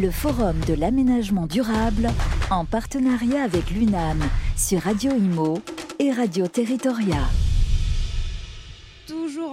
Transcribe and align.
le 0.00 0.10
Forum 0.10 0.58
de 0.66 0.74
l'aménagement 0.74 1.46
durable 1.46 2.10
en 2.50 2.64
partenariat 2.64 3.42
avec 3.42 3.70
l'UNAM 3.70 4.18
sur 4.56 4.80
Radio 4.80 5.12
Imo 5.12 5.60
et 5.98 6.10
Radio 6.10 6.46
Territoria. 6.46 7.43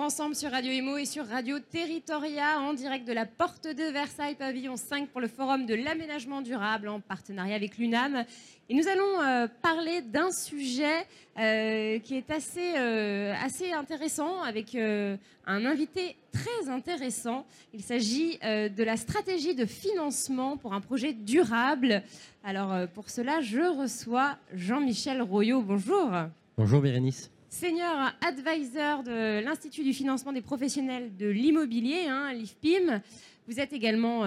Ensemble 0.01 0.33
sur 0.35 0.49
Radio 0.49 0.71
Imo 0.71 0.97
et 0.97 1.05
sur 1.05 1.27
Radio 1.27 1.59
Territoria 1.59 2.59
en 2.59 2.73
direct 2.73 3.07
de 3.07 3.13
la 3.13 3.27
porte 3.27 3.67
de 3.67 3.91
Versailles, 3.91 4.33
pavillon 4.33 4.75
5 4.75 5.09
pour 5.09 5.21
le 5.21 5.27
Forum 5.27 5.67
de 5.67 5.75
l'aménagement 5.75 6.41
durable 6.41 6.87
en 6.87 6.99
partenariat 6.99 7.55
avec 7.55 7.77
l'UNAM. 7.77 8.25
Et 8.67 8.73
nous 8.73 8.87
allons 8.87 9.21
euh, 9.21 9.47
parler 9.61 10.01
d'un 10.01 10.31
sujet 10.31 11.05
euh, 11.37 11.99
qui 11.99 12.15
est 12.15 12.31
assez, 12.31 12.73
euh, 12.77 13.35
assez 13.43 13.73
intéressant 13.73 14.41
avec 14.41 14.75
un 14.75 15.19
invité 15.45 16.15
très 16.31 16.67
intéressant. 16.67 17.45
Il 17.71 17.83
s'agit 17.83 18.39
de 18.39 18.83
la 18.83 18.97
stratégie 18.97 19.53
de 19.53 19.65
financement 19.65 20.57
pour 20.57 20.73
un 20.73 20.81
projet 20.81 21.13
durable. 21.13 22.01
Alors 22.43 22.87
pour 22.95 23.11
cela, 23.11 23.41
je 23.41 23.79
reçois 23.79 24.37
Jean-Michel 24.51 25.21
Royot. 25.21 25.61
Bonjour. 25.61 26.09
Bonjour 26.57 26.81
Bérénice. 26.81 27.29
Senior 27.53 28.13
advisor 28.25 29.03
de 29.03 29.43
l'Institut 29.43 29.83
du 29.83 29.93
financement 29.93 30.31
des 30.31 30.41
professionnels 30.41 31.13
de 31.17 31.27
l'immobilier, 31.27 32.07
hein, 32.07 32.31
l'IFPIM. 32.31 33.01
Vous 33.45 33.59
êtes 33.59 33.73
également 33.73 34.23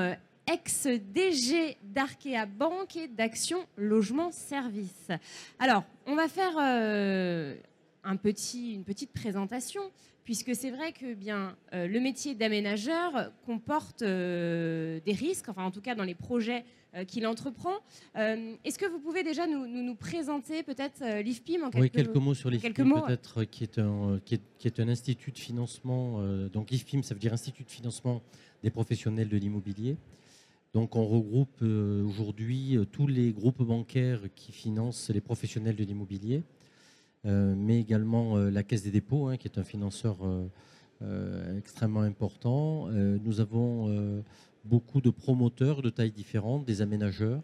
ex-DG 0.47 1.79
d'Arkea 1.83 2.45
Banque 2.47 2.97
et 2.97 3.09
d'Action 3.09 3.65
Logement 3.79 4.31
Service. 4.31 5.09
Alors, 5.59 5.85
on 6.07 6.15
va 6.15 6.29
faire 6.29 6.53
euh, 6.61 7.55
une 8.05 8.19
petite 8.85 9.13
présentation, 9.15 9.81
puisque 10.25 10.55
c'est 10.55 10.71
vrai 10.71 10.93
que 10.93 11.15
bien, 11.15 11.57
euh, 11.73 11.87
le 11.87 12.01
métier 12.01 12.35
d'aménageur 12.35 13.33
comporte 13.47 14.03
euh, 14.03 15.01
des 15.07 15.15
risques, 15.15 15.49
enfin 15.49 15.65
en 15.65 15.71
tout 15.71 15.81
cas 15.81 15.95
dans 15.95 16.05
les 16.05 16.15
projets 16.15 16.63
qu'il 17.07 17.27
entreprend. 17.27 17.75
Est-ce 18.15 18.79
que 18.79 18.87
vous 18.87 19.01
pouvez 19.01 19.23
déjà 19.23 19.47
nous, 19.47 19.67
nous, 19.67 19.95
présenter 19.95 20.63
peut-être 20.63 21.03
l'IFPIM 21.23 21.65
en 21.65 21.71
quelques, 21.71 21.83
oui, 21.83 21.91
quelques 21.91 22.17
mots 22.17 22.35
sur 22.35 22.51
l'IFPIM 22.51 22.73
peut-être, 22.73 23.45
qui, 23.45 23.65
est 23.65 23.79
un, 23.79 24.21
qui, 24.25 24.41
qui 24.59 24.69
est 24.69 24.81
un 24.81 24.89
institut 24.89 25.33
de 25.33 25.39
financement. 25.39 26.23
donc 26.49 26.71
l'IFPIM, 26.71 27.03
ça 27.03 27.15
veut 27.15 27.21
dire 27.21 27.33
Institut 27.33 27.65
de 27.65 27.71
financement 27.71 28.23
des 28.63 28.71
professionnels 28.71 29.29
de 29.29 29.37
l'immobilier. 29.37 29.97
Donc 30.75 30.97
on 30.97 31.07
regroupe 31.07 31.63
euh, 31.63 32.05
aujourd'hui 32.05 32.77
euh, 32.77 32.85
tous 32.85 33.07
les 33.07 33.33
groupes 33.33 33.63
bancaires 33.63 34.23
qui 34.35 34.51
financent 34.51 35.09
les 35.09 35.21
professionnels 35.21 35.77
de 35.77 35.85
l'immobilier, 35.85 36.43
euh, 37.27 37.55
mais 37.57 37.79
également 37.79 38.37
la 38.37 38.65
Caisse 38.65 38.83
des 38.83 38.91
dépôts, 38.91 39.29
hein, 39.29 39.37
qui 39.37 39.47
est 39.47 39.59
un 39.59 39.65
financeur 39.65 40.17
extrêmement 41.59 42.01
important. 42.01 42.89
nous 42.89 43.41
avons 43.41 44.23
beaucoup 44.65 45.01
de 45.01 45.11
promoteurs 45.11 45.83
de 45.83 45.91
tailles 45.91 46.13
différentes, 46.13 46.65
des 46.65 46.81
aménageurs. 46.83 47.43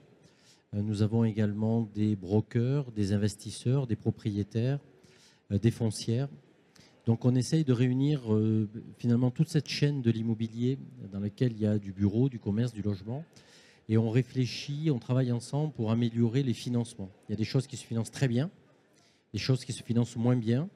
nous 0.73 1.03
avons 1.03 1.25
également 1.25 1.89
des 1.95 2.17
brokers, 2.17 2.91
des 2.93 3.13
investisseurs, 3.13 3.87
des 3.87 3.97
propriétaires, 3.97 4.79
des 5.51 5.71
foncières. 5.71 6.29
Donc 7.07 7.25
on 7.25 7.35
essaye 7.35 7.65
de 7.65 7.73
réunir 7.73 8.33
euh, 8.33 8.69
finalement 8.99 9.31
toute 9.31 9.49
cette 9.49 9.69
chaîne 9.69 10.03
de 10.03 10.11
l'immobilier 10.11 10.79
dans 11.13 11.21
laquelle 11.21 11.53
il 11.53 11.61
y 11.61 11.67
a 11.67 11.79
du 11.79 11.93
bureau, 11.93 12.29
du 12.29 12.39
commerce, 12.39 12.73
du 12.73 12.83
logement. 12.83 13.25
Et 13.89 13.99
on 13.99 14.11
réfléchit, 14.11 14.91
on 14.93 14.99
travaille 14.99 15.33
ensemble 15.33 15.73
pour 15.73 15.91
améliorer 15.91 16.43
les 16.43 16.53
financements. 16.53 17.11
Il 17.29 17.33
y 17.33 17.35
a 17.35 17.37
des 17.37 17.45
choses 17.45 17.67
qui 17.67 17.77
se 17.77 17.85
financent 17.85 18.11
très 18.11 18.29
bien, 18.29 18.51
des 19.33 19.39
choses 19.39 19.65
qui 19.65 19.73
se 19.73 19.83
financent 19.83 20.17
moins 20.17 20.37
bien. 20.37 20.69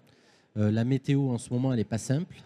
Euh, 0.57 0.71
la 0.71 0.85
météo 0.85 1.31
en 1.31 1.39
ce 1.39 1.53
moment, 1.53 1.73
elle 1.73 1.79
n'est 1.79 1.85
pas 1.85 1.99
simple. 1.99 2.37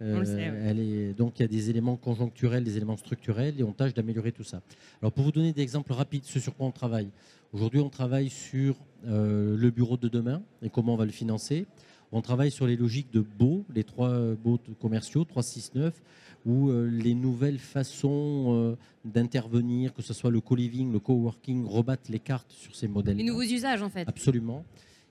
Euh, 0.00 0.64
elle 0.64 0.80
est, 0.80 1.14
donc 1.14 1.38
il 1.38 1.42
y 1.42 1.44
a 1.44 1.48
des 1.48 1.70
éléments 1.70 1.96
conjoncturels, 1.96 2.64
des 2.64 2.76
éléments 2.76 2.96
structurels, 2.96 3.54
et 3.58 3.62
on 3.62 3.72
tâche 3.72 3.94
d'améliorer 3.94 4.32
tout 4.32 4.44
ça. 4.44 4.62
Alors 5.02 5.12
pour 5.12 5.24
vous 5.24 5.32
donner 5.32 5.52
des 5.52 5.62
exemples 5.62 5.92
rapides, 5.92 6.24
ce 6.24 6.40
sur 6.40 6.54
quoi 6.54 6.66
on 6.66 6.72
travaille. 6.72 7.10
Aujourd'hui, 7.52 7.80
on 7.80 7.90
travaille 7.90 8.30
sur 8.30 8.76
le 9.04 9.70
bureau 9.70 9.96
de 9.96 10.08
demain 10.08 10.42
et 10.62 10.70
comment 10.70 10.94
on 10.94 10.96
va 10.96 11.06
le 11.06 11.12
financer. 11.12 11.66
On 12.12 12.22
travaille 12.22 12.50
sur 12.50 12.66
les 12.66 12.76
logiques 12.76 13.12
de 13.12 13.20
baux, 13.20 13.64
les 13.74 13.84
trois 13.84 14.34
baux 14.34 14.58
commerciaux, 14.80 15.24
369, 15.24 16.02
où 16.46 16.70
euh, 16.70 16.88
les 16.88 17.14
nouvelles 17.14 17.58
façons 17.58 18.54
euh, 18.54 18.76
d'intervenir, 19.04 19.92
que 19.92 20.02
ce 20.02 20.14
soit 20.14 20.30
le 20.30 20.40
co-living, 20.40 20.92
le 20.92 20.98
co-working, 20.98 21.66
rebattent 21.66 22.08
les 22.08 22.18
cartes 22.18 22.50
sur 22.50 22.74
ces 22.74 22.88
modèles. 22.88 23.16
Les 23.16 23.24
nouveaux 23.24 23.42
usages, 23.42 23.82
en 23.82 23.90
fait. 23.90 24.08
Absolument. 24.08 24.64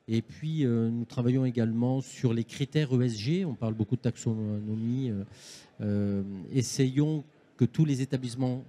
Et 0.08 0.22
puis, 0.22 0.66
euh, 0.66 0.90
nous 0.90 1.06
travaillons 1.06 1.46
également 1.46 2.02
sur 2.02 2.34
les 2.34 2.44
critères 2.44 2.90
ESG. 2.94 3.46
On 3.46 3.56
parle 3.56 3.74
beaucoup 3.74 3.96
de 3.96 4.02
taxonomie. 4.02 5.12
essayons 6.52 7.24
que 7.58 7.66
tous 7.66 7.86
les 7.86 8.02
établissements 8.02 8.64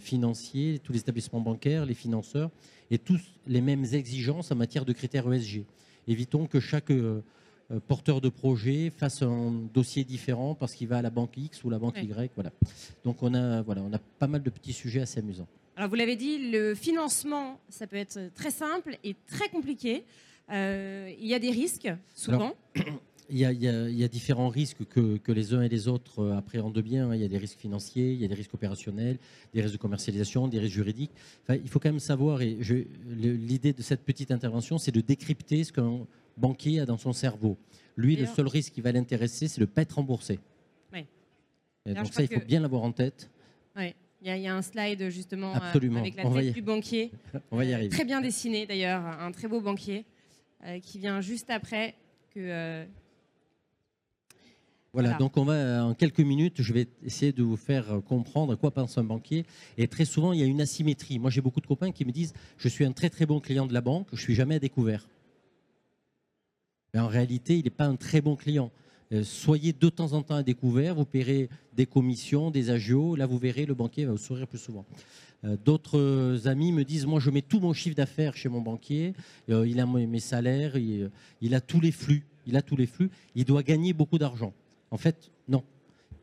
financiers, 0.00 0.80
tous 0.82 0.92
les 0.92 1.00
établissements 1.00 1.40
bancaires, 1.40 1.84
les 1.84 1.94
financeurs, 1.94 2.50
aient 2.90 2.98
tous 2.98 3.20
les 3.46 3.60
mêmes 3.60 3.84
exigences 3.84 4.50
en 4.52 4.54
matière 4.54 4.84
de 4.84 4.92
critères 4.92 5.32
ESG. 5.32 5.64
Évitons 6.06 6.46
que 6.46 6.60
chaque 6.60 6.90
euh, 7.70 7.80
porteur 7.80 8.22
de 8.22 8.30
projet 8.30 8.90
fasse 8.96 9.20
un 9.20 9.52
dossier 9.74 10.02
différent 10.02 10.54
parce 10.54 10.74
qu'il 10.74 10.88
va 10.88 10.98
à 10.98 11.02
la 11.02 11.10
banque 11.10 11.36
X 11.36 11.62
ou 11.64 11.70
la 11.70 11.78
banque 11.78 11.98
Y. 11.98 12.32
Voilà. 12.34 12.50
Donc 13.04 13.22
on 13.22 13.34
a, 13.34 13.60
voilà, 13.60 13.82
on 13.82 13.92
a 13.92 13.98
pas 13.98 14.26
mal 14.26 14.42
de 14.42 14.48
petits 14.48 14.72
sujets 14.72 15.00
assez 15.00 15.20
amusants. 15.20 15.48
Alors 15.76 15.90
vous 15.90 15.96
l'avez 15.96 16.16
dit, 16.16 16.50
le 16.50 16.74
financement, 16.74 17.60
ça 17.68 17.86
peut 17.86 17.96
être 17.96 18.32
très 18.34 18.50
simple 18.50 18.96
et 19.04 19.14
très 19.26 19.48
compliqué. 19.50 20.04
Euh, 20.50 21.12
il 21.18 21.26
y 21.26 21.34
a 21.34 21.38
des 21.38 21.50
risques, 21.50 21.90
souvent. 22.14 22.54
il, 23.30 23.38
y 23.38 23.44
a, 23.44 23.52
il, 23.52 23.98
y 23.98 24.04
a, 24.04 24.08
différents 24.08 24.48
risques 24.48 24.84
que, 24.86 25.18
que, 25.18 25.32
les 25.32 25.52
uns 25.52 25.62
et 25.62 25.68
les 25.68 25.88
autres 25.88 26.20
euh, 26.20 26.36
appréhendent 26.36 26.80
bien. 26.80 27.14
Il 27.14 27.20
y 27.20 27.24
a 27.24 27.28
des 27.28 27.38
risques 27.38 27.58
financiers, 27.58 28.12
il 28.12 28.20
y 28.20 28.24
a 28.24 28.28
des 28.28 28.34
risques 28.34 28.54
opérationnels, 28.54 29.18
des 29.52 29.60
risques 29.60 29.74
de 29.74 29.80
commercialisation, 29.80 30.48
des 30.48 30.58
risques 30.58 30.74
juridiques. 30.74 31.12
Enfin, 31.42 31.58
il 31.62 31.68
faut 31.68 31.78
quand 31.78 31.90
même 31.90 32.00
savoir, 32.00 32.40
et 32.40 32.56
l'idée 33.06 33.72
de 33.72 33.82
cette 33.82 34.02
petite 34.02 34.30
intervention, 34.30 34.78
c'est 34.78 34.92
de 34.92 35.00
décrypter 35.00 35.64
ce 35.64 35.72
qu'un 35.72 36.06
banquier 36.36 36.80
a 36.80 36.86
dans 36.86 36.98
son 36.98 37.12
cerveau. 37.12 37.56
Lui, 37.96 38.16
le 38.16 38.26
seul 38.26 38.46
risque 38.46 38.72
qui 38.72 38.80
va 38.80 38.92
l'intéresser, 38.92 39.48
c'est 39.48 39.60
de 39.60 39.66
ne 39.66 39.70
pas 39.70 39.82
être 39.82 39.96
remboursé. 39.96 40.38
Oui. 40.92 41.04
donc 41.86 42.12
ça, 42.12 42.22
il 42.22 42.28
faut 42.28 42.46
bien 42.46 42.60
l'avoir 42.60 42.82
en 42.82 42.92
tête. 42.92 43.28
Oui. 43.76 43.94
Il 44.20 44.36
y, 44.36 44.48
a, 44.48 44.56
un 44.56 44.62
slide 44.62 45.10
justement 45.10 45.54
euh, 45.54 45.96
avec 45.96 46.16
la 46.16 46.24
tête 46.24 46.52
du 46.52 46.60
banquier. 46.60 47.12
On 47.52 47.56
va 47.56 47.64
y 47.64 47.72
arriver. 47.72 47.90
Très 47.90 48.04
bien 48.04 48.20
dessiné 48.20 48.66
d'ailleurs, 48.66 49.00
un 49.00 49.30
très 49.30 49.46
beau 49.46 49.60
banquier 49.60 50.04
qui 50.82 50.98
vient 50.98 51.20
juste 51.20 51.50
après 51.50 51.94
que. 52.34 52.40
Euh, 52.40 52.84
voilà, 54.92 55.14
donc 55.14 55.36
on 55.36 55.44
va 55.44 55.84
en 55.84 55.94
quelques 55.94 56.20
minutes, 56.20 56.62
je 56.62 56.72
vais 56.72 56.88
essayer 57.04 57.32
de 57.32 57.42
vous 57.42 57.56
faire 57.58 58.00
comprendre 58.08 58.56
quoi 58.56 58.70
pense 58.70 58.96
un 58.96 59.04
banquier. 59.04 59.44
Et 59.76 59.86
très 59.86 60.06
souvent, 60.06 60.32
il 60.32 60.40
y 60.40 60.42
a 60.42 60.46
une 60.46 60.60
asymétrie. 60.60 61.18
Moi, 61.18 61.30
j'ai 61.30 61.42
beaucoup 61.42 61.60
de 61.60 61.66
copains 61.66 61.92
qui 61.92 62.04
me 62.04 62.10
disent 62.10 62.32
Je 62.56 62.68
suis 62.68 62.84
un 62.84 62.92
très 62.92 63.10
très 63.10 63.26
bon 63.26 63.38
client 63.38 63.66
de 63.66 63.74
la 63.74 63.82
banque, 63.82 64.08
je 64.12 64.20
suis 64.20 64.34
jamais 64.34 64.56
à 64.56 64.58
découvert. 64.58 65.06
Mais 66.94 67.00
en 67.00 67.06
réalité, 67.06 67.58
il 67.58 67.64
n'est 67.64 67.70
pas 67.70 67.84
un 67.84 67.96
très 67.96 68.20
bon 68.20 68.34
client. 68.34 68.70
Euh, 69.12 69.24
soyez 69.24 69.72
de 69.72 69.88
temps 69.88 70.12
en 70.12 70.22
temps 70.22 70.34
à 70.34 70.42
découvert, 70.42 70.94
vous 70.94 71.06
paierez 71.06 71.48
des 71.74 71.86
commissions, 71.86 72.50
des 72.50 72.70
agios. 72.70 73.16
Là, 73.16 73.26
vous 73.26 73.38
verrez, 73.38 73.64
le 73.64 73.74
banquier 73.74 74.04
va 74.04 74.12
vous 74.12 74.18
sourire 74.18 74.46
plus 74.46 74.58
souvent. 74.58 74.84
Euh, 75.44 75.56
d'autres 75.64 76.46
amis 76.46 76.72
me 76.72 76.84
disent, 76.84 77.06
moi, 77.06 77.20
je 77.20 77.30
mets 77.30 77.42
tout 77.42 77.60
mon 77.60 77.72
chiffre 77.72 77.96
d'affaires 77.96 78.36
chez 78.36 78.48
mon 78.48 78.60
banquier. 78.60 79.14
Euh, 79.48 79.66
il 79.66 79.80
a 79.80 79.86
mes 79.86 80.20
salaires, 80.20 80.76
il, 80.76 81.54
a 81.54 81.60
tous 81.60 81.80
les 81.80 81.92
flux. 81.92 82.24
Il 82.46 82.56
a 82.56 82.62
tous 82.62 82.76
les 82.76 82.86
flux. 82.86 83.10
Il 83.34 83.44
doit 83.44 83.62
gagner 83.62 83.92
beaucoup 83.92 84.18
d'argent. 84.18 84.52
En 84.90 84.96
fait, 84.96 85.30
non. 85.48 85.62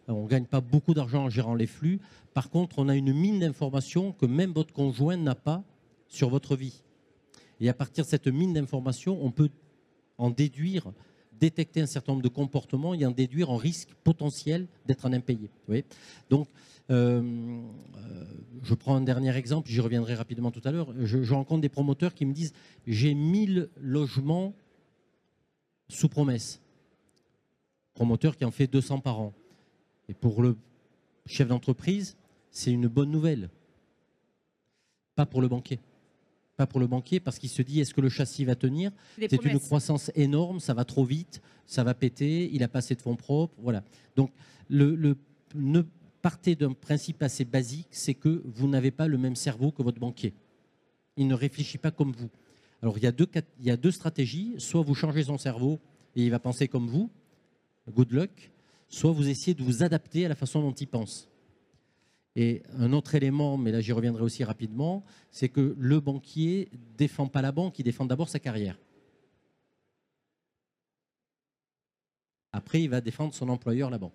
On 0.08 0.24
ne 0.24 0.28
gagne 0.28 0.46
pas 0.46 0.62
beaucoup 0.62 0.94
d'argent 0.94 1.26
en 1.26 1.30
gérant 1.30 1.56
les 1.56 1.66
flux. 1.66 2.00
Par 2.36 2.52
contre, 2.52 2.78
on 2.78 2.90
a 2.90 2.96
une 2.96 3.14
mine 3.14 3.40
d'informations 3.40 4.12
que 4.12 4.28
même 4.28 4.52
votre 4.52 4.74
conjoint 4.74 5.18
n'a 5.18 5.34
pas 5.34 5.64
sur 6.08 6.30
votre 6.30 6.56
vie. 6.56 6.84
Et 7.60 7.70
à 7.70 7.74
partir 7.74 8.04
de 8.04 8.10
cette 8.10 8.28
mine 8.28 8.54
d'informations, 8.54 9.18
on 9.24 9.32
peut 9.32 9.50
en 10.18 10.30
déduire, 10.30 10.92
détecter 11.40 11.82
un 11.82 11.86
certain 11.86 12.14
nombre 12.14 12.24
de 12.24 12.30
comportements 12.30 12.94
et 12.94 13.06
en 13.06 13.12
déduire 13.12 13.50
un 13.50 13.58
risque 13.58 13.90
potentiel 14.04 14.68
d'être 14.86 15.06
un 15.06 15.14
impayé. 15.14 15.50
Donc, 16.30 16.48
euh, 16.90 17.22
euh, 17.98 18.26
je 18.64 18.74
prends 18.76 18.96
un 18.96 19.02
dernier 19.02 19.36
exemple, 19.36 19.70
j'y 19.70 19.80
reviendrai 19.80 20.14
rapidement 20.14 20.52
tout 20.52 20.62
à 20.64 20.72
l'heure. 20.72 20.94
Je, 21.04 21.34
rencontre 21.34 21.62
des 21.62 21.70
promoteurs 21.70 22.14
qui 22.14 22.26
me 22.26 22.34
disent 22.34 22.54
j'ai 22.86 23.14
1000 23.14 23.70
logements 23.82 24.54
sous 25.90 26.10
promesse. 26.10 26.62
Promoteur 27.94 28.36
qui 28.38 28.46
en 28.46 28.52
fait 28.52 28.68
200 28.68 29.00
par 29.00 29.20
an. 29.20 29.34
Et 30.10 30.14
pour 30.14 30.42
le 30.42 30.58
chef 31.26 31.48
d'entreprise, 31.48 32.18
c'est 32.52 32.72
une 32.72 32.88
bonne 32.88 33.10
nouvelle. 33.10 33.50
Pas 35.16 35.26
pour 35.26 35.42
le 35.42 35.48
banquier 35.48 35.80
pas 36.56 36.66
pour 36.66 36.80
le 36.80 36.88
banquier, 36.88 37.20
parce 37.20 37.40
qu'il 37.40 37.50
se 37.50 37.62
dit 37.62 37.80
est-ce 37.82 37.94
que 37.94 38.02
le 38.02 38.10
châssis 38.10 38.46
va 38.46 38.56
tenir 38.56 38.92
C'est 39.20 39.44
une 39.44 39.60
croissance 39.60 40.12
énorme, 40.16 40.60
ça 40.60 40.74
va 40.74 40.86
trop 40.86 41.04
vite, 41.04 41.42
ça 41.66 41.84
va 41.84 41.94
péter, 41.94 42.50
il 42.54 42.64
a 42.64 42.68
pas 42.68 42.80
assez 42.80 42.96
de 42.96 43.02
fonds 43.02 43.16
propres, 43.16 43.54
voilà. 43.60 43.84
Donc 44.16 44.32
le, 44.70 45.18
ne 45.54 45.82
partez 46.22 46.56
d'un 46.56 46.74
principe 46.74 47.22
assez 47.22 47.46
basique, 47.46 47.88
c'est 47.92 48.14
que 48.14 48.42
vous 48.46 48.68
n'avez 48.68 48.92
pas 48.92 49.08
le 49.08 49.18
même 49.18 49.36
cerveau 49.36 49.72
que 49.72 49.84
votre 49.84 50.00
banquier. 50.00 50.34
Il 51.18 51.28
ne 51.28 51.36
réfléchit 51.36 51.78
pas 51.78 51.92
comme 51.92 52.12
vous. 52.12 52.30
Alors 52.82 52.98
il 52.98 53.04
y 53.04 53.08
a 53.08 53.12
deux, 53.12 53.28
il 53.60 53.66
y 53.66 53.72
a 53.72 53.78
deux 53.78 53.92
stratégies, 53.92 54.56
soit 54.58 54.82
vous 54.82 54.96
changez 54.96 55.24
son 55.24 55.38
cerveau 55.38 55.80
et 56.16 56.24
il 56.24 56.32
va 56.32 56.40
penser 56.40 56.68
comme 56.68 56.88
vous, 56.88 57.10
good 57.90 58.12
luck, 58.12 58.52
soit 58.90 59.12
vous 59.12 59.28
essayez 59.28 59.54
de 59.54 59.64
vous 59.64 59.84
adapter 59.84 60.26
à 60.26 60.30
la 60.30 60.36
façon 60.36 60.62
dont 60.62 60.74
il 60.74 60.88
pense. 60.88 61.28
Et 62.38 62.64
un 62.78 62.92
autre 62.92 63.16
élément, 63.16 63.58
mais 63.58 63.72
là 63.72 63.80
j'y 63.80 63.94
reviendrai 63.94 64.22
aussi 64.24 64.44
rapidement, 64.44 65.04
c'est 65.32 65.48
que 65.50 65.76
le 65.80 66.00
banquier 66.02 66.70
défend 66.98 67.28
pas 67.28 67.42
la 67.42 67.52
banque, 67.52 67.80
il 67.80 67.84
défend 67.84 68.06
d'abord 68.06 68.28
sa 68.30 68.40
carrière. 68.40 68.78
Après, 72.52 72.82
il 72.82 72.90
va 72.90 73.02
défendre 73.02 73.34
son 73.34 73.50
employeur, 73.50 73.90
la 73.90 73.98
banque. 73.98 74.14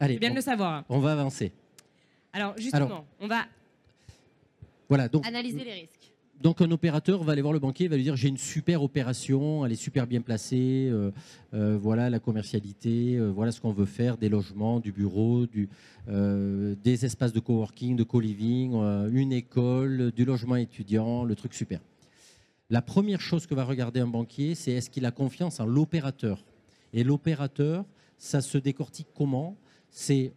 Allez, 0.00 0.14
C'est 0.14 0.20
bien 0.20 0.30
on, 0.30 0.32
de 0.32 0.36
le 0.38 0.42
savoir. 0.42 0.84
on 0.88 0.98
va 1.00 1.12
avancer. 1.12 1.52
Alors 2.32 2.56
justement, 2.58 2.86
Alors. 2.86 3.04
on 3.20 3.26
va 3.26 3.46
Voilà, 4.88 5.08
donc 5.08 5.26
analyser 5.26 5.64
les 5.64 5.72
risques. 5.72 6.12
Donc 6.42 6.60
un 6.60 6.70
opérateur 6.70 7.22
va 7.22 7.32
aller 7.32 7.40
voir 7.40 7.54
le 7.54 7.58
banquier, 7.58 7.88
va 7.88 7.96
lui 7.96 8.02
dire 8.02 8.14
j'ai 8.14 8.28
une 8.28 8.36
super 8.36 8.82
opération, 8.82 9.64
elle 9.64 9.72
est 9.72 9.76
super 9.76 10.06
bien 10.06 10.20
placée, 10.20 10.88
euh, 10.90 11.10
euh, 11.54 11.78
voilà 11.80 12.10
la 12.10 12.18
commercialité, 12.18 13.16
euh, 13.16 13.30
voilà 13.30 13.52
ce 13.52 13.60
qu'on 13.60 13.72
veut 13.72 13.86
faire, 13.86 14.18
des 14.18 14.28
logements, 14.28 14.78
du 14.78 14.92
bureau, 14.92 15.46
des 15.46 17.04
espaces 17.04 17.32
de 17.32 17.40
coworking, 17.40 17.96
de 17.96 18.04
co-living, 18.04 18.74
une 19.12 19.32
école, 19.32 20.12
du 20.12 20.24
logement 20.24 20.56
étudiant, 20.56 21.24
le 21.24 21.34
truc 21.34 21.54
super. 21.54 21.80
La 22.68 22.82
première 22.82 23.20
chose 23.20 23.46
que 23.46 23.54
va 23.54 23.64
regarder 23.64 24.00
un 24.00 24.06
banquier, 24.06 24.54
c'est 24.54 24.72
est-ce 24.72 24.90
qu'il 24.90 25.06
a 25.06 25.10
confiance 25.10 25.58
en 25.58 25.66
l'opérateur? 25.66 26.44
Et 26.92 27.02
l'opérateur, 27.02 27.84
ça 28.18 28.40
se 28.40 28.58
décortique 28.58 29.08
comment? 29.16 29.56
C'est 29.90 30.32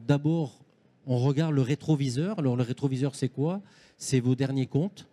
d'abord, 0.00 0.64
on 1.06 1.18
regarde 1.18 1.54
le 1.54 1.62
rétroviseur. 1.62 2.38
Alors 2.38 2.56
le 2.56 2.62
rétroviseur, 2.62 3.14
c'est 3.14 3.28
quoi? 3.28 3.62
C'est 3.96 4.20
vos 4.20 4.34
derniers 4.34 4.66
comptes, 4.66 5.06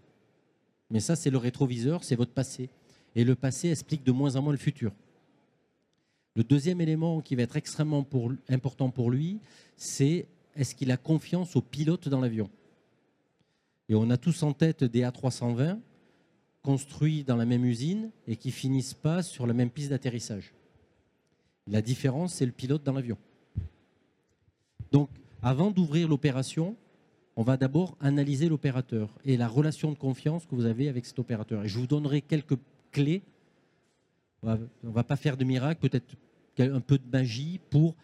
mais 0.89 1.00
ça, 1.00 1.16
c'est 1.16 1.30
le 1.30 1.38
rétroviseur, 1.38 2.04
c'est 2.04 2.16
votre 2.16 2.33
passé. 2.33 2.69
Et 3.16 3.24
le 3.24 3.36
passé 3.36 3.69
explique 3.69 4.04
de 4.04 4.12
moins 4.12 4.36
en 4.36 4.42
moins 4.42 4.51
le 4.51 4.57
futur. 4.57 4.92
Le 6.36 6.44
deuxième 6.44 6.81
élément 6.81 7.22
qui 7.22 7.36
va 7.36 7.44
être 7.44 7.57
extrêmement 7.57 8.06
important 8.50 8.89
pour 8.89 9.12
lui, 9.12 9.39
c'est 9.75 10.28
est-ce 10.56 10.75
qu'il 10.75 10.92
a 10.92 10.98
confiance 10.98 11.56
au 11.56 11.62
pilote 11.62 12.07
dans 12.07 12.22
l'avion? 12.22 12.50
Et 13.89 13.95
on 13.95 14.10
a 14.10 14.18
tous 14.18 14.44
en 14.44 14.54
tête 14.54 14.84
des 14.84 15.01
A320 15.01 15.80
construits 16.62 17.24
dans 17.24 17.36
la 17.36 17.45
même 17.45 17.66
usine 17.66 18.12
et 18.27 18.36
qui 18.36 18.51
finissent 18.51 18.94
pas 18.94 19.24
sur 19.24 19.48
la 19.48 19.54
même 19.54 19.69
piste 19.69 19.89
d'atterrissage. 19.89 20.54
La 21.68 21.81
différence, 21.81 22.36
c'est 22.36 22.45
le 22.45 22.51
pilote 22.51 22.84
dans 22.84 22.94
l'avion. 22.94 23.18
Donc, 24.92 25.10
avant 25.42 25.72
d'ouvrir 25.72 26.07
l'opération, 26.07 26.75
on 27.36 27.44
va 27.44 27.57
d'abord 27.57 27.98
analyser 28.00 28.50
l'opérateur 28.50 29.10
et 29.24 29.38
la 29.38 29.48
relation 29.48 29.92
de 29.92 29.98
confiance 29.98 30.45
que 30.45 30.56
vous 30.56 30.66
avez 30.66 30.89
avec 30.89 31.06
cet 31.06 31.19
opérateur. 31.19 31.63
Et 31.63 31.68
je 31.68 31.80
vous 31.80 31.88
donnerai 31.88 32.22
quelques 32.22 32.57
clés. 32.92 33.22
On 34.44 34.57
ne 34.83 34.92
va 34.92 35.04
pas 35.04 35.16
faire 35.16 35.38
de 35.38 35.44
miracle, 35.44 35.80
peut-être 35.80 36.16
un 36.60 36.81
peu 36.81 36.98
de 36.98 37.10
magie 37.12 37.60
pour 37.69 37.95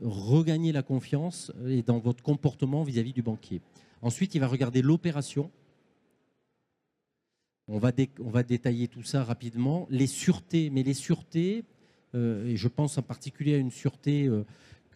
regagner 0.00 0.72
la 0.72 0.82
confiance 0.82 1.52
et 1.66 1.82
dans 1.82 1.98
votre 1.98 2.22
comportement 2.22 2.82
vis-à-vis 2.82 3.12
du 3.12 3.22
banquier. 3.22 3.60
Ensuite, 4.02 4.34
il 4.34 4.40
va 4.40 4.46
regarder 4.46 4.82
l'opération. 4.82 5.50
On 7.68 7.78
va, 7.78 7.90
détailler 7.90 8.86
tout 8.86 9.02
ça 9.02 9.24
rapidement. 9.24 9.88
Les 9.90 10.06
sûretés, 10.06 10.70
mais 10.70 10.84
les 10.84 10.94
sûretés, 10.94 11.64
euh, 12.14 12.46
et 12.46 12.56
je 12.56 12.68
pense 12.68 12.96
en 12.98 13.02
particulier 13.02 13.54
à 13.54 13.58
une 13.58 13.72
sûreté 13.72 14.26
euh, 14.26 14.44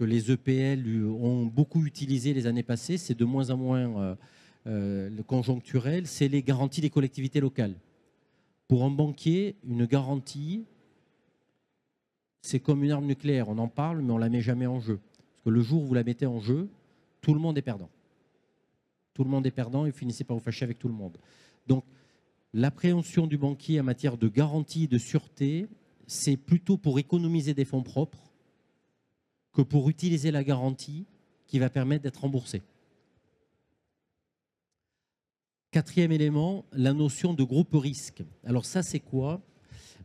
les 0.05 0.31
EPL 0.31 1.05
ont 1.07 1.47
beaucoup 1.47 1.85
utilisé 1.85 2.33
les 2.35 2.47
années 2.47 2.63
passées, 2.63 2.97
c'est 2.97 3.15
de 3.15 3.25
moins 3.25 3.51
en 3.51 3.57
moins 3.57 4.01
euh, 4.01 4.15
euh, 4.67 5.23
conjoncturel, 5.27 6.07
c'est 6.07 6.29
les 6.29 6.43
garanties 6.43 6.81
des 6.81 6.91
collectivités 6.91 7.41
locales. 7.41 7.75
Pour 8.69 8.85
un 8.85 8.91
banquier, 8.91 9.57
une 9.65 9.85
garantie, 9.87 10.65
c'est 12.43 12.61
comme 12.61 12.85
une 12.85 12.93
arme 12.93 13.07
nucléaire. 13.07 13.49
On 13.49 13.59
en 13.59 13.69
parle, 13.69 14.01
mais 14.01 14.13
on 14.13 14.17
ne 14.17 14.21
la 14.21 14.29
met 14.29 14.41
jamais 14.41 14.67
en 14.67 14.81
jeu. 14.81 14.97
Parce 14.97 15.45
que 15.45 15.51
le 15.51 15.61
jour 15.61 15.83
où 15.83 15.87
vous 15.87 15.95
la 15.95 16.05
mettez 16.05 16.27
en 16.27 16.39
jeu, 16.39 16.69
tout 17.21 17.35
le 17.35 17.41
monde 17.41 17.59
est 17.59 17.63
perdant. 17.63 17.91
Tout 19.15 19.25
le 19.25 19.31
monde 19.31 19.47
est 19.47 19.51
perdant 19.51 19.87
et 19.87 19.91
vous 19.91 19.97
finissez 19.97 20.25
par 20.25 20.37
vous 20.37 20.43
fâcher 20.43 20.65
avec 20.65 20.79
tout 20.79 20.89
le 20.89 20.95
monde. 20.95 21.19
Donc, 21.67 21.85
l'appréhension 22.55 23.27
du 23.27 23.37
banquier 23.37 23.81
en 23.81 23.85
matière 23.85 24.17
de 24.17 24.29
garantie 24.29 24.89
de 24.89 24.99
sûreté, 24.99 25.67
c'est 26.07 26.37
plutôt 26.37 26.77
pour 26.77 26.99
économiser 26.99 27.55
des 27.55 27.65
fonds 27.65 27.83
propres 27.83 28.30
que 29.53 29.63
pour 29.63 29.89
utiliser 29.89 30.31
la 30.31 30.45
garantie 30.45 31.07
qui 31.47 31.59
va 31.59 31.71
permettre 31.71 32.05
d'être 32.05 32.21
remboursé. 32.21 32.63
Quatrième 35.71 36.13
élément, 36.13 36.65
la 36.73 36.93
notion 36.93 37.35
de 37.35 37.45
groupe 37.45 37.75
risque. 37.75 38.23
Alors 38.45 38.65
ça, 38.65 38.83
c'est 38.83 39.01
quoi? 39.01 39.41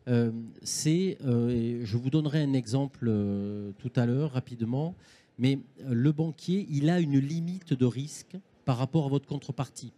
Euh, 0.07 0.31
C'est, 0.61 1.17
euh, 1.25 1.81
je 1.83 1.97
vous 1.97 2.09
donnerai 2.09 2.43
un 2.43 2.53
exemple 2.53 3.05
euh, 3.07 3.71
tout 3.79 3.91
à 3.95 4.05
l'heure 4.05 4.31
rapidement, 4.31 4.95
mais 5.39 5.59
le 5.87 6.11
banquier, 6.11 6.67
il 6.69 6.89
a 6.89 6.99
une 6.99 7.17
limite 7.17 7.73
de 7.73 7.85
risque 7.85 8.37
par 8.63 8.77
rapport 8.77 9.05
à 9.05 9.09
votre 9.09 9.27
contrepartie. 9.27 9.91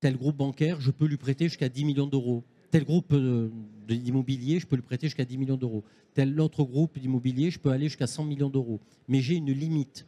Tel 0.00 0.16
groupe 0.16 0.36
bancaire, 0.36 0.80
je 0.80 0.90
peux 0.90 1.06
lui 1.06 1.16
prêter 1.16 1.46
jusqu'à 1.46 1.68
10 1.68 1.84
millions 1.84 2.06
d'euros 2.06 2.44
tel 2.70 2.84
groupe 2.84 3.14
d'immobilier, 3.94 4.60
je 4.60 4.66
peux 4.66 4.76
le 4.76 4.82
prêter 4.82 5.06
jusqu'à 5.06 5.24
10 5.24 5.38
millions 5.38 5.56
d'euros. 5.56 5.84
Tel 6.14 6.38
autre 6.40 6.64
groupe 6.64 6.98
d'immobilier, 6.98 7.50
je 7.50 7.58
peux 7.58 7.70
aller 7.70 7.86
jusqu'à 7.88 8.06
100 8.06 8.24
millions 8.24 8.50
d'euros. 8.50 8.80
Mais 9.08 9.20
j'ai 9.20 9.36
une 9.36 9.52
limite. 9.52 10.06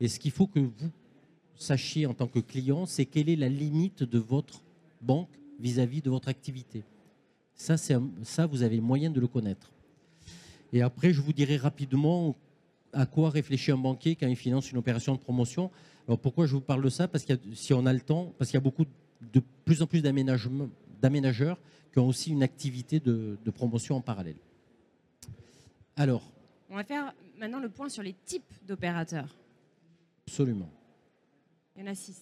Et 0.00 0.08
ce 0.08 0.18
qu'il 0.18 0.30
faut 0.30 0.46
que 0.46 0.58
vous 0.60 0.90
sachiez 1.54 2.06
en 2.06 2.14
tant 2.14 2.26
que 2.26 2.38
client, 2.40 2.86
c'est 2.86 3.06
quelle 3.06 3.28
est 3.28 3.36
la 3.36 3.48
limite 3.48 4.02
de 4.02 4.18
votre 4.18 4.62
banque 5.00 5.28
vis-à-vis 5.60 6.02
de 6.02 6.10
votre 6.10 6.28
activité. 6.28 6.82
Ça, 7.54 7.76
un- 7.94 8.10
ça, 8.22 8.46
vous 8.46 8.62
avez 8.62 8.80
moyen 8.80 9.10
de 9.10 9.20
le 9.20 9.28
connaître. 9.28 9.70
Et 10.72 10.82
après, 10.82 11.12
je 11.12 11.20
vous 11.20 11.32
dirai 11.32 11.56
rapidement 11.56 12.34
à 12.92 13.06
quoi 13.06 13.30
réfléchit 13.30 13.70
un 13.72 13.76
banquier 13.78 14.16
quand 14.16 14.26
il 14.26 14.36
finance 14.36 14.70
une 14.72 14.78
opération 14.78 15.14
de 15.14 15.20
promotion. 15.20 15.70
Alors 16.08 16.18
pourquoi 16.18 16.46
je 16.46 16.52
vous 16.54 16.60
parle 16.60 16.82
de 16.82 16.88
ça? 16.88 17.08
Parce 17.08 17.24
que 17.24 17.34
si 17.54 17.72
on 17.72 17.86
a 17.86 17.92
le 17.92 18.00
temps, 18.00 18.32
parce 18.38 18.50
qu'il 18.50 18.56
y 18.56 18.62
a 18.62 18.62
beaucoup 18.62 18.84
de 19.32 19.42
plus 19.64 19.82
en 19.82 19.86
plus 19.86 20.02
d'aménageurs 20.02 21.58
qui 21.92 21.98
ont 21.98 22.08
aussi 22.08 22.30
une 22.30 22.42
activité 22.42 23.00
de, 23.00 23.36
de 23.44 23.50
promotion 23.50 23.96
en 23.96 24.00
parallèle. 24.00 24.36
Alors, 25.96 26.22
On 26.70 26.76
va 26.76 26.84
faire 26.84 27.12
maintenant 27.38 27.60
le 27.60 27.68
point 27.68 27.88
sur 27.88 28.02
les 28.02 28.14
types 28.24 28.52
d'opérateurs. 28.66 29.36
absolument. 30.26 30.70
Il 31.76 31.82
y 31.82 31.88
en 31.88 31.90
a 31.90 31.94
six. 31.94 32.20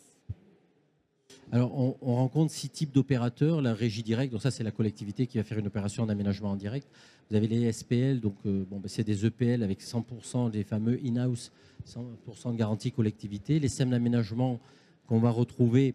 Alors, 1.53 1.77
on, 1.77 1.97
on 2.01 2.15
rencontre 2.17 2.53
six 2.53 2.69
types 2.69 2.93
d'opérateurs. 2.93 3.61
La 3.61 3.75
régie 3.75 4.03
directe, 4.03 4.33
donc 4.33 4.43
ça, 4.43 4.51
c'est 4.51 4.63
la 4.65 4.71
collectivité 4.71 5.27
qui 5.27 5.39
va 5.39 5.45
faire 5.45 5.59
une 5.59 5.67
opération 5.67 6.07
d'aménagement 6.07 6.51
en 6.51 6.57
direct. 6.57 6.89
Vous 7.29 7.37
avez 7.37 7.47
les 7.49 7.73
SPL, 7.73 8.21
donc 8.21 8.35
euh, 8.47 8.65
bon, 8.69 8.79
ben, 8.81 8.89
c'est 8.89 9.05
des 9.05 9.25
EPL 9.27 9.63
avec 9.63 9.81
100% 9.83 10.51
des 10.51 10.65
fameux 10.65 10.99
in-house, 11.05 11.53
100% 11.89 12.53
de 12.53 12.57
garantie 12.57 12.93
collectivité. 12.93 13.59
Les 13.61 13.69
SEM 13.69 13.91
d'aménagement 13.91 14.61
qu'on 15.07 15.19
va 15.21 15.31
retrouver, 15.31 15.95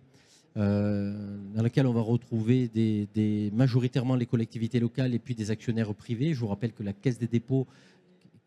dans 0.55 1.63
lesquels 1.63 1.85
on 1.85 1.93
va 1.93 2.01
retrouver 2.01 2.69
majoritairement 3.53 4.15
les 4.15 4.25
collectivités 4.25 4.79
locales 4.79 5.13
et 5.13 5.19
puis 5.19 5.35
des 5.35 5.51
actionnaires 5.51 5.93
privés. 5.93 6.33
Je 6.33 6.39
vous 6.39 6.47
rappelle 6.47 6.71
que 6.71 6.83
la 6.83 6.93
Caisse 6.93 7.17
des 7.17 7.27
dépôts, 7.27 7.67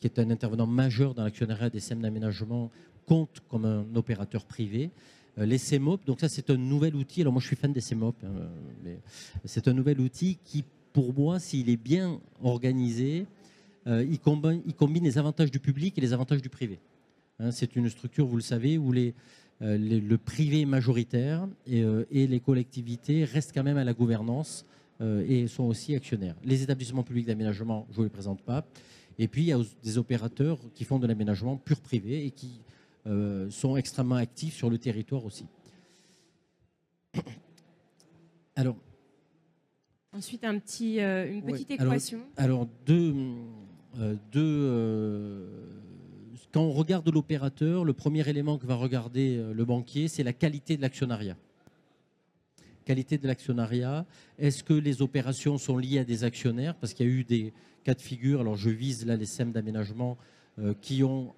qui 0.00 0.06
est 0.06 0.18
un 0.18 0.30
intervenant 0.30 0.66
majeur 0.66 1.14
dans 1.14 1.24
l'actionnariat 1.24 1.70
des 1.70 1.80
SEM 1.80 2.00
d'aménagement, 2.00 2.70
compte 3.06 3.40
comme 3.48 3.64
un 3.64 3.84
opérateur 3.94 4.44
privé. 4.44 4.90
Euh, 5.38 5.46
les 5.46 5.58
CEMOP, 5.58 6.04
donc 6.04 6.20
ça 6.20 6.28
c'est 6.28 6.50
un 6.50 6.56
nouvel 6.56 6.94
outil. 6.94 7.20
Alors 7.22 7.32
moi 7.32 7.40
je 7.40 7.46
suis 7.46 7.56
fan 7.56 7.72
des 7.72 7.80
CEMOP, 7.80 8.14
hein, 8.24 8.28
mais 8.84 8.98
c'est 9.44 9.68
un 9.68 9.72
nouvel 9.72 10.00
outil 10.00 10.38
qui, 10.44 10.64
pour 10.92 11.14
moi, 11.14 11.38
s'il 11.38 11.70
est 11.70 11.76
bien 11.76 12.20
organisé, 12.42 13.26
euh, 13.86 14.04
il, 14.04 14.18
combine, 14.18 15.04
les 15.04 15.18
avantages 15.18 15.50
du 15.50 15.60
public 15.60 15.96
et 15.96 16.00
les 16.00 16.12
avantages 16.12 16.42
du 16.42 16.48
privé. 16.48 16.78
Hein, 17.38 17.50
c'est 17.52 17.76
une 17.76 17.88
structure, 17.88 18.26
vous 18.26 18.36
le 18.36 18.42
savez, 18.42 18.78
où 18.78 18.92
les, 18.92 19.08
euh, 19.08 19.12
les- 19.60 20.00
le 20.00 20.18
privé 20.18 20.64
majoritaire 20.66 21.48
et, 21.66 21.82
euh, 21.82 22.04
et 22.10 22.26
les 22.26 22.40
collectivités 22.40 23.24
restent 23.24 23.52
quand 23.52 23.64
même 23.64 23.76
à 23.76 23.84
la 23.84 23.92
gouvernance 23.92 24.64
euh, 25.00 25.24
et 25.28 25.46
sont 25.48 25.64
aussi 25.64 25.94
actionnaires. 25.94 26.36
Les 26.44 26.62
établissements 26.62 27.02
publics 27.02 27.26
d'aménagement, 27.26 27.86
je 27.92 27.98
ne 28.00 28.04
les 28.04 28.10
présente 28.10 28.42
pas. 28.42 28.64
Et 29.18 29.26
puis 29.28 29.42
il 29.42 29.46
y 29.48 29.52
a 29.52 29.58
des 29.82 29.98
opérateurs 29.98 30.58
qui 30.74 30.84
font 30.84 30.98
de 30.98 31.06
l'aménagement 31.06 31.56
pur 31.56 31.80
privé 31.80 32.24
et 32.24 32.30
qui 32.30 32.60
euh, 33.06 33.48
sont 33.50 33.76
extrêmement 33.76 34.16
actifs 34.16 34.54
sur 34.54 34.70
le 34.70 34.78
territoire 34.78 35.24
aussi. 35.24 35.46
Alors, 38.56 38.76
Ensuite, 40.12 40.42
un 40.44 40.58
petit, 40.58 41.00
euh, 41.00 41.30
une 41.30 41.42
petite 41.42 41.70
équation. 41.70 42.20
alors 42.36 42.66
deux, 42.86 43.14
euh, 43.98 44.16
deux, 44.32 44.40
euh, 44.42 45.46
quand 46.52 46.62
on 46.62 46.72
regarde 46.72 47.08
l'opérateur, 47.08 47.84
le 47.84 47.92
premier 47.92 48.26
élément 48.28 48.58
que 48.58 48.66
va 48.66 48.74
regarder 48.74 49.36
euh, 49.36 49.52
le 49.52 49.64
banquier, 49.64 50.08
c'est 50.08 50.22
la 50.22 50.32
qualité 50.32 50.76
de 50.76 50.82
l'actionnariat. 50.82 51.36
Qualité 52.84 53.18
de 53.18 53.26
l'actionnariat. 53.26 54.06
Est-ce 54.38 54.64
que 54.64 54.72
les 54.72 55.02
opérations 55.02 55.58
sont 55.58 55.76
liées 55.76 55.98
à 55.98 56.04
des 56.04 56.24
actionnaires? 56.24 56.74
Parce 56.74 56.94
qu'il 56.94 57.06
y 57.06 57.10
a 57.10 57.12
eu 57.12 57.24
des 57.24 57.52
cas 57.84 57.94
de 57.94 58.00
figure. 58.00 58.40
Alors 58.40 58.56
je 58.56 58.70
vise 58.70 59.04
là 59.04 59.16
les 59.16 59.26
SEM 59.26 59.52
d'aménagement 59.52 60.16
euh, 60.58 60.74
qui 60.80 61.04
ont, 61.04 61.34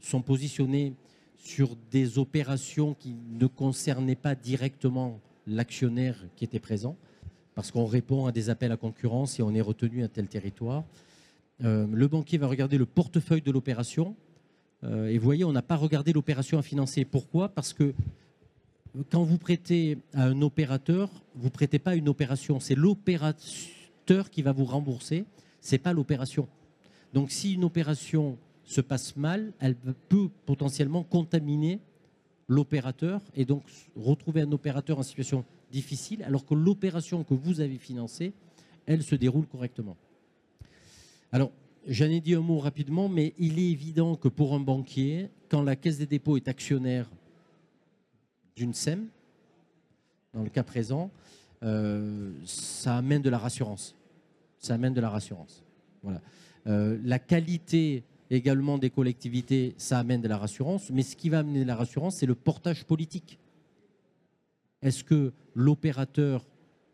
sont 0.00 0.22
positionnés 0.22 0.94
sur 1.36 1.76
des 1.90 2.18
opérations 2.18 2.94
qui 2.94 3.16
ne 3.32 3.46
concernaient 3.46 4.14
pas 4.14 4.36
directement 4.36 5.20
l'actionnaire 5.48 6.16
qui 6.36 6.44
était 6.44 6.60
présent 6.60 6.96
parce 7.54 7.70
qu'on 7.70 7.84
répond 7.84 8.26
à 8.26 8.32
des 8.32 8.48
appels 8.48 8.72
à 8.72 8.76
concurrence 8.76 9.38
et 9.38 9.42
on 9.42 9.52
est 9.54 9.60
retenu 9.60 10.04
à 10.04 10.08
tel 10.08 10.28
territoire. 10.28 10.84
euh, 11.64 11.86
le 11.92 12.08
banquier 12.08 12.38
va 12.38 12.46
regarder 12.46 12.78
le 12.78 12.86
portefeuille 12.86 13.42
de 13.42 13.50
l'opération. 13.50 14.16
Euh, 14.84 15.08
et 15.08 15.18
vous 15.18 15.24
voyez, 15.24 15.44
on 15.44 15.52
n'a 15.52 15.62
pas 15.62 15.76
regardé 15.76 16.12
l'opération 16.12 16.58
à 16.58 16.62
financer. 16.62 17.04
Pourquoi? 17.04 17.48
Parce 17.48 17.72
que 17.72 17.94
quand 19.10 19.22
vous 19.22 19.38
prêtez 19.38 19.98
à 20.12 20.24
un 20.24 20.42
opérateur, 20.42 21.10
vous 21.34 21.46
ne 21.46 21.50
prêtez 21.50 21.78
pas 21.78 21.92
à 21.92 21.94
une 21.94 22.08
opération. 22.08 22.60
C'est 22.60 22.74
l'opérateur 22.74 24.30
qui 24.30 24.42
va 24.42 24.52
vous 24.52 24.64
rembourser, 24.64 25.24
ce 25.60 25.74
n'est 25.74 25.78
pas 25.78 25.92
l'opération. 25.92 26.48
Donc 27.14 27.30
si 27.30 27.54
une 27.54 27.64
opération 27.64 28.36
se 28.64 28.80
passe 28.80 29.16
mal, 29.16 29.52
elle 29.60 29.76
peut 29.76 30.28
potentiellement 30.46 31.02
contaminer 31.02 31.80
l'opérateur 32.48 33.20
et 33.34 33.44
donc 33.44 33.62
retrouver 33.96 34.42
un 34.42 34.52
opérateur 34.52 34.98
en 34.98 35.02
situation 35.02 35.44
difficile, 35.70 36.22
alors 36.22 36.44
que 36.44 36.54
l'opération 36.54 37.24
que 37.24 37.34
vous 37.34 37.60
avez 37.60 37.78
financée, 37.78 38.32
elle 38.86 39.02
se 39.02 39.14
déroule 39.14 39.46
correctement. 39.46 39.96
Alors, 41.30 41.50
j'en 41.86 42.06
ai 42.06 42.20
dit 42.20 42.34
un 42.34 42.40
mot 42.40 42.58
rapidement, 42.58 43.08
mais 43.08 43.34
il 43.38 43.58
est 43.58 43.70
évident 43.70 44.16
que 44.16 44.28
pour 44.28 44.54
un 44.54 44.60
banquier, 44.60 45.28
quand 45.48 45.62
la 45.62 45.76
Caisse 45.76 45.98
des 45.98 46.06
dépôts 46.06 46.36
est 46.36 46.48
actionnaire 46.48 47.10
d'une 48.56 48.74
SEM, 48.74 49.08
dans 50.34 50.42
le 50.42 50.50
cas 50.50 50.62
présent, 50.62 51.10
euh, 51.62 52.32
ça 52.44 52.96
amène 52.96 53.22
de 53.22 53.30
la 53.30 53.38
rassurance. 53.38 53.94
Ça 54.58 54.74
amène 54.74 54.94
de 54.94 55.00
la 55.00 55.10
rassurance. 55.10 55.62
Voilà. 56.02 56.20
Euh, 56.66 56.98
la 57.04 57.18
qualité 57.18 58.04
également 58.30 58.78
des 58.78 58.90
collectivités, 58.90 59.74
ça 59.76 59.98
amène 59.98 60.22
de 60.22 60.28
la 60.28 60.38
rassurance. 60.38 60.90
Mais 60.90 61.02
ce 61.02 61.16
qui 61.16 61.28
va 61.28 61.40
amener 61.40 61.60
de 61.60 61.66
la 61.66 61.76
rassurance, 61.76 62.16
c'est 62.16 62.26
le 62.26 62.34
portage 62.34 62.84
politique. 62.84 63.38
Est-ce 64.80 65.04
que 65.04 65.32
l'opérateur, 65.54 66.44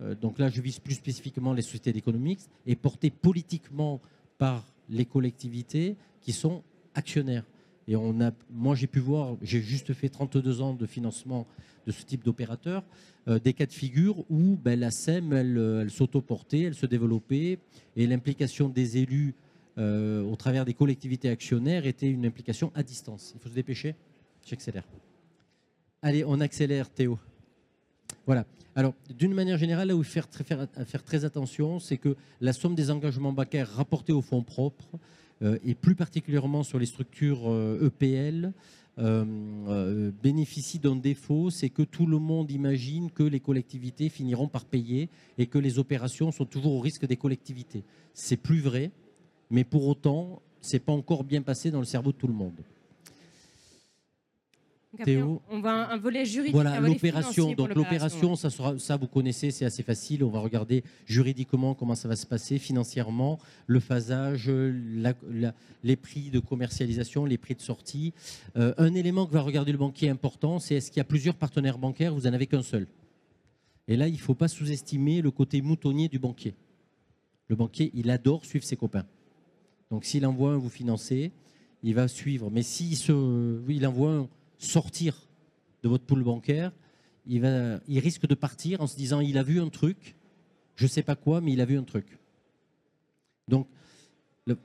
euh, 0.01 0.15
donc 0.15 0.39
là 0.39 0.49
je 0.49 0.61
vise 0.61 0.79
plus 0.79 0.95
spécifiquement 0.95 1.53
les 1.53 1.63
sociétés 1.63 1.93
d'économie, 1.93 2.39
est 2.67 2.77
porté 2.77 3.11
politiquement 3.11 4.01
par 4.37 4.65
les 4.89 5.05
collectivités 5.05 5.97
qui 6.21 6.33
sont 6.33 6.63
actionnaires 6.95 7.45
et 7.89 7.97
on 7.97 8.21
a, 8.21 8.33
moi, 8.51 8.75
j'ai 8.75 8.87
pu 8.87 8.99
voir, 8.99 9.37
j'ai 9.41 9.63
juste 9.63 9.95
fait 9.95 10.11
32 10.11 10.61
ans 10.61 10.75
de 10.75 10.85
financement 10.85 11.47
de 11.87 11.91
ce 11.91 12.05
type 12.05 12.23
d'opérateur, 12.23 12.85
euh, 13.29 13.39
des 13.39 13.55
cas 13.55 13.65
de 13.65 13.73
figure 13.73 14.27
où 14.29 14.59
ben, 14.63 14.79
la 14.79 14.91
SEM, 14.91 15.33
elle, 15.33 15.57
elle 15.57 15.91
s'autoportait, 15.91 16.61
elle 16.61 16.75
se 16.75 16.85
développait, 16.85 17.59
et 17.97 18.07
l'implication 18.07 18.69
des 18.69 18.99
élus 18.99 19.35
euh, 19.79 20.23
au 20.23 20.37
travers 20.37 20.67
des 20.67 20.75
collectivités 20.75 21.31
actionnaires 21.31 21.87
était 21.87 22.11
une 22.11 22.27
implication 22.27 22.71
à 22.75 22.83
distance. 22.83 23.33
Il 23.35 23.41
faut 23.41 23.49
se 23.49 23.55
dépêcher. 23.55 23.95
J'accélère. 24.47 24.85
Allez, 26.03 26.25
on 26.27 26.41
accélère, 26.41 26.91
Théo. 26.91 27.19
Voilà. 28.29 28.45
Alors, 28.77 28.93
d'une 29.19 29.33
manière 29.33 29.57
générale, 29.57 29.89
là 29.89 29.97
où 29.97 30.03
faire, 30.03 30.29
très 30.29 31.25
attention, 31.25 31.79
c'est 31.81 31.97
que 31.97 32.15
la 32.43 32.53
somme 32.53 32.75
des 32.75 32.91
engagements 32.91 33.33
bancaires 33.33 33.71
rapportés 33.71 34.13
aux 34.13 34.21
fonds 34.21 34.43
propres, 34.43 34.99
euh, 35.41 35.59
et 35.65 35.75
plus 35.75 35.95
particulièrement 35.95 36.63
sur 36.63 36.79
les 36.79 36.85
structures 36.85 37.49
EPL, 37.83 38.53
euh, 38.99 39.25
e 39.25 39.27
euh, 39.71 40.11
bénéficie 40.23 40.79
d'un 40.79 40.97
défaut, 40.97 41.49
c'est 41.49 41.71
que 41.71 41.81
tout 41.81 42.05
le 42.05 42.19
monde 42.19 42.51
imagine 42.51 43.11
que 43.11 43.23
les 43.23 43.41
collectivités 43.41 44.11
finiront 44.11 44.47
par 44.47 44.67
payer 44.67 45.09
et 45.39 45.47
que 45.47 45.59
les 45.59 45.79
opérations 45.79 46.31
sont 46.31 46.45
toujours 46.45 46.75
au 46.75 46.81
risque 46.81 47.07
des 47.07 47.17
collectivités. 47.17 47.83
C'est 48.13 48.37
plus 48.37 48.61
vrai 48.61 48.91
mais 49.51 49.65
pour 49.65 49.87
autant, 49.87 50.43
ce 50.61 50.77
n'est 50.77 50.81
pas 50.81 50.93
encore 50.93 51.25
bien 51.25 51.41
passé 51.43 51.71
dans 51.71 51.79
le 51.79 51.87
cerveau 51.87 52.13
de 52.13 52.17
tout 52.19 52.27
le 52.27 52.35
monde. 52.35 52.61
Théo, 55.05 55.43
on 55.51 55.61
va 55.61 55.91
un 55.91 55.97
volet 55.97 56.25
juridique. 56.25 56.55
Voilà 56.55 56.81
l'opération. 56.81 57.53
Donc 57.53 57.75
l'opération, 57.75 58.37
ça, 58.37 58.49
ça 58.51 58.97
vous 58.97 59.07
connaissez, 59.07 59.51
c'est 59.51 59.65
assez 59.65 59.83
facile. 59.83 60.25
On 60.25 60.31
va 60.31 60.41
regarder 60.41 60.85
juridiquement 61.07 61.75
comment 61.75 61.95
ça 61.95 62.09
va 62.09 62.17
se 62.17 62.27
passer, 62.27 62.59
financièrement, 62.59 63.39
le 63.67 63.81
phasage, 63.81 64.51
les 64.51 65.97
prix 65.97 66.31
de 66.31 66.41
commercialisation, 66.41 67.25
les 67.25 67.39
prix 67.39 67.55
de 67.55 67.61
sortie. 67.61 68.13
Euh, 68.57 68.75
un 68.79 68.95
élément 68.95 69.27
que 69.27 69.33
va 69.33 69.43
regarder 69.43 69.73
le 69.73 69.79
banquier 69.79 70.09
important, 70.09 70.59
c'est 70.59 70.75
est-ce 70.77 70.91
qu'il 70.91 70.99
y 70.99 71.01
a 71.01 71.05
plusieurs 71.05 71.35
partenaires 71.35 71.79
bancaires, 71.79 72.15
vous 72.15 72.23
n'en 72.23 72.33
avez 72.33 72.47
qu'un 72.47 72.63
seul? 72.63 72.87
Et 73.87 73.97
là, 73.97 74.07
il 74.09 74.15
ne 74.15 74.19
faut 74.19 74.35
pas 74.35 74.49
sous-estimer 74.49 75.23
le 75.23 75.31
côté 75.31 75.63
moutonnier 75.63 76.09
du 76.09 76.19
banquier. 76.19 76.55
Le 77.49 77.57
banquier, 77.57 77.91
il 77.95 78.11
adore 78.11 78.45
suivre 78.45 78.65
ses 78.65 78.77
copains. 78.77 79.07
Donc 79.91 80.05
s'il 80.05 80.27
envoie 80.27 80.53
un 80.53 80.59
vous 80.59 80.69
financer, 80.69 81.33
il 81.83 81.95
va 81.95 82.09
suivre. 82.09 82.51
Mais 82.51 82.63
s'il 82.63 82.97
se, 82.97 83.63
il 83.69 83.87
envoie 83.87 84.13
un 84.13 84.29
sortir 84.59 85.29
de 85.83 85.89
votre 85.89 86.05
pool 86.05 86.23
bancaire, 86.23 86.73
il, 87.27 87.41
va, 87.41 87.79
risque 87.89 88.27
de 88.27 88.35
partir 88.35 88.81
en 88.81 88.87
se 88.87 88.97
disant 88.97 89.21
il 89.21 89.39
a 89.39 89.43
vu 89.43 89.61
un 89.61 89.69
truc, 89.69 90.17
je 90.77 90.85
ne 90.85 90.89
sais 90.89 91.03
pas 91.03 91.17
quoi, 91.17 91.41
mais 91.41 91.53
il 91.53 91.61
a 91.61 91.65
vu 91.65 91.79
un 91.79 91.85
truc. 91.85 92.19
Donc 93.47 93.67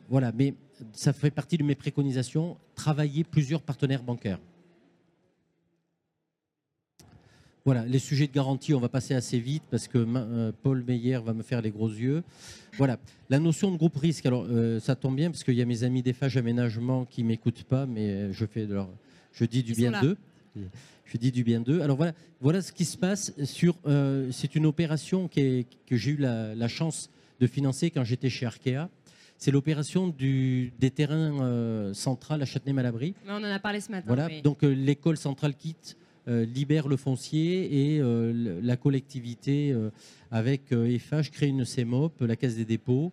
voilà, 0.10 0.32
mais 0.32 0.54
ça 0.94 1.14
fait 1.14 1.32
partie 1.32 1.58
de 1.58 1.64
mes 1.64 1.76
préconisations, 1.76 2.58
travailler 2.76 3.24
plusieurs 3.24 3.62
partenaires 3.62 4.04
bancaires. 4.04 4.40
Voilà, 7.66 7.86
les 7.86 8.00
sujets 8.00 8.28
de 8.28 8.34
garantie, 8.34 8.74
on 8.74 8.82
va 8.82 8.90
passer 8.90 9.14
assez 9.14 9.40
vite 9.40 9.64
parce 9.72 9.88
que 9.88 9.98
euh, 9.98 10.52
Paul 10.64 10.84
Meyer 10.86 11.20
va 11.24 11.34
me 11.34 11.44
faire 11.44 11.62
les 11.62 11.72
gros 11.72 11.88
yeux. 11.88 12.22
Voilà, 12.78 13.00
la 13.30 13.40
notion 13.40 13.72
de 13.72 13.78
groupe 13.78 13.96
risque, 13.96 14.26
alors 14.26 14.46
euh, 14.50 14.82
ça 14.82 14.98
tombe 14.98 15.16
bien 15.16 15.32
parce 15.32 15.46
qu'il 15.46 15.54
y 15.54 15.62
a 15.62 15.66
mes 15.66 15.84
amis 15.84 16.04
des 16.04 16.12
FAGE 16.12 16.36
Aménagement 16.36 17.06
qui 17.06 17.24
ne 17.24 17.30
m'écoutent 17.30 17.64
pas, 17.64 17.86
mais 17.86 18.10
euh, 18.10 18.34
je, 18.34 18.46
fais 18.46 18.66
de 18.66 18.74
leur, 18.74 18.90
je 19.34 19.46
dis 19.46 19.64
du 19.64 19.74
bien 19.74 20.02
d'eux. 20.02 20.18
Je 21.06 21.18
dis 21.18 21.32
du 21.32 21.44
bien 21.44 21.60
d'eux. 21.60 21.82
Alors 21.82 21.98
voilà, 21.98 22.14
voilà 22.42 22.62
ce 22.62 22.72
qui 22.72 22.86
se 22.86 22.98
passe 22.98 23.34
sur. 23.44 23.76
c'est 24.32 24.56
une 24.56 24.66
opération 24.66 25.28
qui 25.28 25.68
que 25.86 25.96
j'ai 25.98 26.12
eu 26.12 26.18
la, 26.18 26.68
chance 26.68 27.10
de 27.40 27.48
financer 27.48 27.92
quand 27.92 28.04
j'étais 28.04 28.30
chez 28.30 28.46
Arkea. 28.46 28.90
C'est 29.38 29.52
l'opération 29.52 30.08
des 30.08 30.92
terrains 30.96 31.94
centrales 31.94 32.42
à 32.42 32.46
Châtenay-Malabry. 32.46 33.14
On 33.28 33.34
en 33.34 33.44
a 33.44 33.60
parlé 33.60 33.82
ce 33.82 33.92
matin. 33.92 34.06
Voilà, 34.08 34.30
donc 34.42 34.62
l'école 34.62 35.18
centrale 35.18 35.56
quitte 35.56 35.98
euh, 36.30 36.46
libère 36.46 36.88
le 36.88 36.96
foncier 36.96 37.96
et 37.96 38.00
euh, 38.00 38.62
la 38.64 38.78
collectivité 38.78 39.74
euh, 39.74 39.90
avec 40.32 40.72
EFH 40.72 41.32
crée 41.34 41.48
une 41.48 41.66
CEMOP, 41.66 42.14
la 42.22 42.38
Caisse 42.38 42.56
des 42.56 42.64
dépôts. 42.64 43.12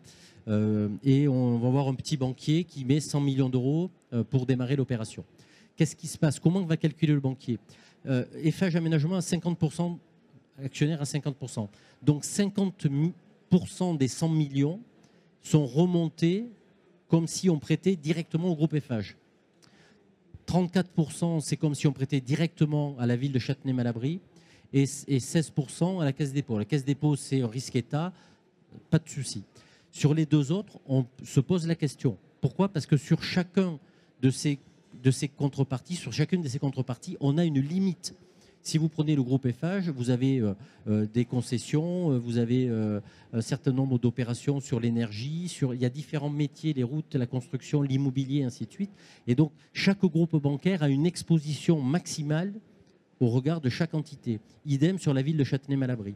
et 1.05 1.29
on 1.29 1.59
va 1.59 1.71
voir 1.71 1.89
un 1.89 1.95
petit 1.95 2.17
banquier 2.17 2.65
qui 2.65 2.85
met 2.85 3.01
100 3.01 3.21
millions 3.21 3.49
d'euros 3.49 3.91
pour 4.31 4.47
démarrer 4.47 4.75
l'opération. 4.75 5.25
Qu'est-ce 5.81 5.97
qui 5.97 6.09
se 6.09 6.19
passe? 6.19 6.39
Comment 6.39 6.61
va 6.61 6.77
calculer 6.77 7.15
le 7.15 7.21
banquier? 7.21 7.59
EFH 8.05 8.77
Aménagement 8.77 9.17
à 9.17 9.21
50%, 9.21 9.97
actionnaire 10.63 11.01
à 11.01 11.05
50%. 11.05 11.69
Donc 12.03 12.23
50% 12.23 13.97
des 13.97 14.07
100 14.07 14.29
millions 14.29 14.79
sont 15.41 15.65
remontés 15.65 16.51
comme 17.09 17.27
si 17.27 17.49
on 17.49 17.59
prêtait 17.59 17.97
directement 17.97 18.51
au 18.51 18.57
groupe 18.57 18.75
EFH. 18.75 19.17
34%, 20.47 21.41
c'est 21.41 21.57
comme 21.57 21.75
si 21.75 21.87
on 21.87 21.95
prêtait 21.95 22.21
directement 22.21 22.95
à 22.99 23.07
la 23.07 23.17
ville 23.17 23.33
de 23.33 23.39
Châtenay-Malabry 23.39 24.21
et, 24.75 24.85
16% 24.85 26.03
à 26.03 26.05
la 26.05 26.13
Caisse 26.13 26.35
dépôt. 26.35 26.59
La 26.59 26.67
Caisse 26.67 26.85
dépôt, 26.85 27.17
c'est 27.17 27.41
un 27.41 27.49
risque 27.49 27.75
État, 27.75 28.13
pas 28.91 28.99
de 28.99 29.09
souci. 29.09 29.45
Sur 29.93 30.13
les 30.13 30.27
deux 30.27 30.53
autres, 30.53 30.79
on 30.87 31.07
se 31.25 31.41
pose 31.41 31.67
la 31.67 31.75
question. 31.75 32.19
Pourquoi? 32.43 32.69
Parce 32.69 32.85
que 32.85 32.99
sur 32.99 33.23
chacun 33.23 33.79
de 34.21 34.29
ces, 34.29 34.59
de 35.03 35.11
ces 35.11 35.29
contreparties, 35.29 35.97
sur 35.97 36.13
chacune 36.13 36.43
de 36.43 36.49
ces 36.49 36.59
contreparties, 36.59 37.17
on 37.21 37.39
a 37.39 37.45
une 37.45 37.61
limite 37.61 38.15
si 38.63 38.79
vous 38.79 38.89
prenez 38.89 39.17
le 39.17 39.23
groupe 39.23 39.51
FH, 39.51 39.89
vous 39.89 40.11
avez 40.11 40.39
euh, 40.39 40.55
euh, 40.89 41.07
des 41.07 41.25
concessions, 41.25 42.13
euh, 42.13 42.19
vous 42.19 42.39
avez 42.39 42.71
un 43.33 43.41
certain 43.41 43.73
nombre 43.73 43.99
d'opérations 43.99 44.61
sur 44.61 44.81
l'énergie, 44.81 45.49
sur, 45.49 45.75
il 45.75 45.81
y 45.81 45.85
a 45.85 45.89
différents 45.89 46.31
métiers, 46.31 46.73
les 46.73 46.83
routes, 46.83 47.15
la 47.15 47.27
construction, 47.27 47.83
l'immobilier, 47.83 48.43
ainsi 48.43 48.67
de 48.67 48.73
suite. 48.73 48.91
Et 49.27 49.35
donc, 49.35 49.53
chaque 49.73 50.05
groupe 50.05 50.37
bancaire 50.37 50.83
a 50.83 50.89
une 50.89 51.07
exposition 51.07 51.81
maximale 51.81 52.53
au 53.21 53.29
regard 53.29 53.61
de 53.61 53.69
chaque 53.69 53.95
entité. 53.95 54.41
Idem 54.67 54.99
sur 54.99 55.15
la 55.15 55.23
ville 55.23 55.37
de 55.37 55.45
Châtenay-Malabry. 55.45 56.15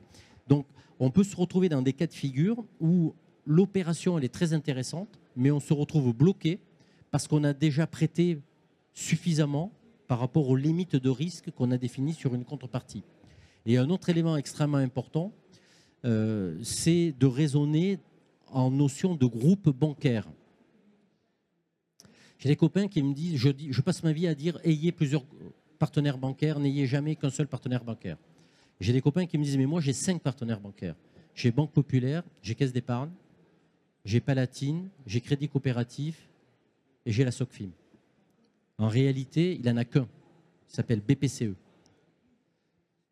Donc, 0.48 0.66
on 0.98 1.10
peut 1.10 1.24
se 1.24 1.36
retrouver 1.36 1.68
dans 1.68 1.82
des 1.82 1.92
cas 1.92 2.06
de 2.06 2.12
figure 2.12 2.64
où 2.80 3.14
l'opération, 3.46 4.18
elle 4.18 4.24
est 4.24 4.32
très 4.32 4.52
intéressante, 4.52 5.08
mais 5.36 5.50
on 5.50 5.60
se 5.60 5.72
retrouve 5.72 6.12
bloqué 6.12 6.58
parce 7.10 7.28
qu'on 7.28 7.44
a 7.44 7.52
déjà 7.52 7.86
prêté 7.86 8.38
suffisamment 8.94 9.72
par 10.06 10.18
rapport 10.20 10.48
aux 10.48 10.56
limites 10.56 10.96
de 10.96 11.10
risque 11.10 11.50
qu'on 11.50 11.70
a 11.70 11.78
définies 11.78 12.14
sur 12.14 12.34
une 12.34 12.44
contrepartie. 12.44 13.02
Et 13.66 13.76
un 13.76 13.90
autre 13.90 14.08
élément 14.08 14.36
extrêmement 14.36 14.78
important, 14.78 15.32
euh, 16.04 16.58
c'est 16.62 17.12
de 17.18 17.26
raisonner 17.26 17.98
en 18.52 18.70
notion 18.70 19.14
de 19.14 19.26
groupe 19.26 19.70
bancaire. 19.70 20.28
J'ai 22.38 22.48
des 22.48 22.56
copains 22.56 22.88
qui 22.88 23.02
me 23.02 23.14
disent, 23.14 23.38
je, 23.38 23.48
je 23.70 23.80
passe 23.80 24.02
ma 24.02 24.12
vie 24.12 24.26
à 24.26 24.34
dire, 24.34 24.58
ayez 24.64 24.92
plusieurs 24.92 25.24
partenaires 25.78 26.18
bancaires, 26.18 26.60
n'ayez 26.60 26.86
jamais 26.86 27.16
qu'un 27.16 27.30
seul 27.30 27.48
partenaire 27.48 27.84
bancaire. 27.84 28.18
J'ai 28.80 28.92
des 28.92 29.00
copains 29.00 29.26
qui 29.26 29.38
me 29.38 29.44
disent, 29.44 29.56
mais 29.56 29.66
moi 29.66 29.80
j'ai 29.80 29.92
cinq 29.92 30.20
partenaires 30.20 30.60
bancaires. 30.60 30.96
J'ai 31.34 31.50
Banque 31.50 31.72
Populaire, 31.72 32.22
j'ai 32.42 32.54
Caisse 32.54 32.72
d'épargne, 32.72 33.10
j'ai 34.04 34.20
Palatine, 34.20 34.88
j'ai 35.06 35.20
Crédit 35.20 35.48
Coopératif 35.48 36.28
et 37.06 37.12
j'ai 37.12 37.24
la 37.24 37.32
SOCFIM. 37.32 37.70
En 38.78 38.88
réalité, 38.88 39.54
il 39.54 39.66
n'en 39.66 39.76
a 39.76 39.84
qu'un. 39.84 40.08
Il 40.70 40.74
s'appelle 40.74 41.00
BPCE. 41.00 41.54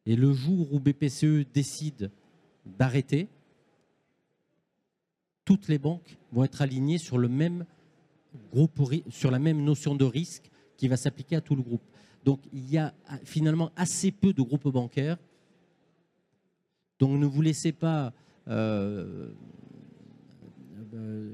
Et 0.06 0.16
le 0.16 0.32
jour 0.32 0.72
où 0.72 0.80
BPCE 0.80 1.46
décide 1.52 2.10
d'arrêter, 2.66 3.28
toutes 5.44 5.68
les 5.68 5.78
banques 5.78 6.16
vont 6.32 6.44
être 6.44 6.62
alignées 6.62 6.98
sur, 6.98 7.18
le 7.18 7.28
même 7.28 7.64
groupe, 8.52 8.80
sur 9.10 9.30
la 9.30 9.38
même 9.38 9.62
notion 9.62 9.94
de 9.94 10.04
risque 10.04 10.50
qui 10.76 10.88
va 10.88 10.96
s'appliquer 10.96 11.36
à 11.36 11.40
tout 11.40 11.54
le 11.54 11.62
groupe. 11.62 11.82
Donc 12.24 12.40
il 12.52 12.70
y 12.70 12.78
a 12.78 12.94
finalement 13.24 13.70
assez 13.76 14.10
peu 14.10 14.32
de 14.32 14.42
groupes 14.42 14.68
bancaires. 14.68 15.18
Donc 16.98 17.18
ne 17.18 17.26
vous 17.26 17.42
laissez 17.42 17.72
pas 17.72 18.12
euh, 18.48 19.28
euh, 20.94 21.32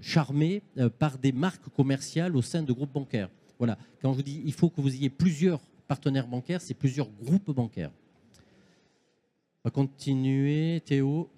charmer 0.00 0.62
euh, 0.78 0.88
par 0.88 1.18
des 1.18 1.32
marques 1.32 1.68
commerciales 1.70 2.36
au 2.36 2.42
sein 2.42 2.62
de 2.62 2.72
groupes 2.72 2.92
bancaires. 2.92 3.30
Voilà. 3.58 3.78
Quand 4.02 4.12
je 4.12 4.16
vous 4.16 4.22
dis 4.22 4.42
il 4.44 4.52
faut 4.52 4.70
que 4.70 4.80
vous 4.80 4.94
ayez 4.94 5.10
plusieurs 5.10 5.60
partenaires 5.88 6.26
bancaires, 6.26 6.60
c'est 6.60 6.74
plusieurs 6.74 7.08
groupes 7.22 7.50
bancaires. 7.50 7.90
On 9.64 9.68
va 9.68 9.70
continuer. 9.70 10.82
Théo. 10.84 11.30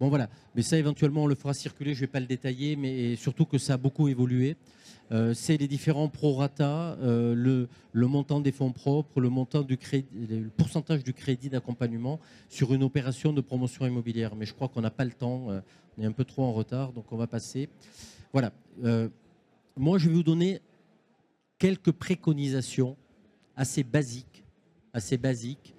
Bon 0.00 0.08
voilà, 0.08 0.28
mais 0.54 0.62
ça 0.62 0.76
éventuellement 0.76 1.22
on 1.22 1.26
le 1.26 1.36
fera 1.36 1.54
circuler, 1.54 1.94
je 1.94 2.00
ne 2.00 2.00
vais 2.02 2.12
pas 2.12 2.20
le 2.20 2.26
détailler, 2.26 2.74
mais 2.74 3.14
surtout 3.14 3.44
que 3.46 3.58
ça 3.58 3.74
a 3.74 3.76
beaucoup 3.76 4.08
évolué. 4.08 4.56
Euh, 5.12 5.34
c'est 5.34 5.56
les 5.56 5.68
différents 5.68 6.08
prorata, 6.08 6.96
euh, 7.02 7.34
le, 7.92 8.06
montant 8.06 8.40
des 8.40 8.52
fonds 8.52 8.72
propres, 8.72 9.20
le 9.20 9.28
montant 9.28 9.62
du 9.62 9.78
pourcentage 10.56 11.04
du 11.04 11.12
crédit 11.12 11.50
d'accompagnement 11.50 12.20
sur 12.48 12.74
une 12.74 12.82
opération 12.82 13.32
de 13.32 13.40
promotion 13.40 13.86
immobilière. 13.86 14.34
Mais 14.34 14.46
je 14.46 14.54
crois 14.54 14.68
qu'on 14.68 14.80
n'a 14.80 14.90
pas 14.90 15.04
le 15.04 15.12
temps, 15.12 15.50
euh, 15.50 15.60
on 15.96 16.02
est 16.02 16.06
un 16.06 16.12
peu 16.12 16.24
trop 16.24 16.42
en 16.42 16.52
retard, 16.52 16.92
donc 16.92 17.12
on 17.12 17.16
va 17.16 17.26
passer. 17.26 17.68
Voilà. 18.34 18.52
moi, 19.76 19.96
je 19.96 20.08
vais 20.08 20.14
vous 20.14 20.22
donner 20.22 20.60
quelques 21.58 21.92
préconisations 21.92 22.96
assez 23.56 23.82
basiques, 23.84 24.44
assez 24.92 25.16
basiques 25.16 25.74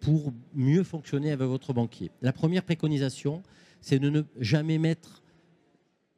pour 0.00 0.32
mieux 0.54 0.84
fonctionner 0.84 1.32
avec 1.32 1.48
votre 1.48 1.74
banquier. 1.74 2.10
La 2.22 2.32
première 2.32 2.62
préconisation, 2.62 3.42
c'est 3.80 3.98
de 3.98 4.08
ne 4.08 4.22
jamais 4.38 4.78
mettre 4.78 5.22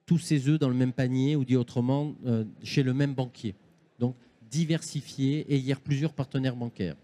tous 0.06 0.18
ses 0.18 0.48
œufs 0.48 0.58
dans 0.58 0.68
le 0.68 0.74
même 0.74 0.92
panier, 0.92 1.34
ou 1.36 1.44
dit 1.44 1.56
autrement, 1.56 2.14
euh, 2.26 2.44
chez 2.62 2.82
le 2.82 2.92
même 2.94 3.14
banquier. 3.14 3.54
Donc, 3.98 4.16
diversifier 4.50 5.40
et 5.48 5.58
y 5.58 5.72
avoir 5.72 5.80
plusieurs 5.80 6.12
partenaires 6.12 6.56
bancaires. 6.56 6.96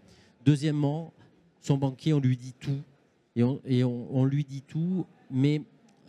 Deuxièmement, 0.45 1.13
son 1.61 1.77
banquier, 1.77 2.13
on 2.13 2.19
lui 2.19 2.37
dit 2.37 2.53
tout, 2.59 2.81
et 3.35 3.83
on, 3.83 4.25
lui 4.25 4.43
dit 4.43 4.61
tout, 4.61 5.05
mais 5.29 5.61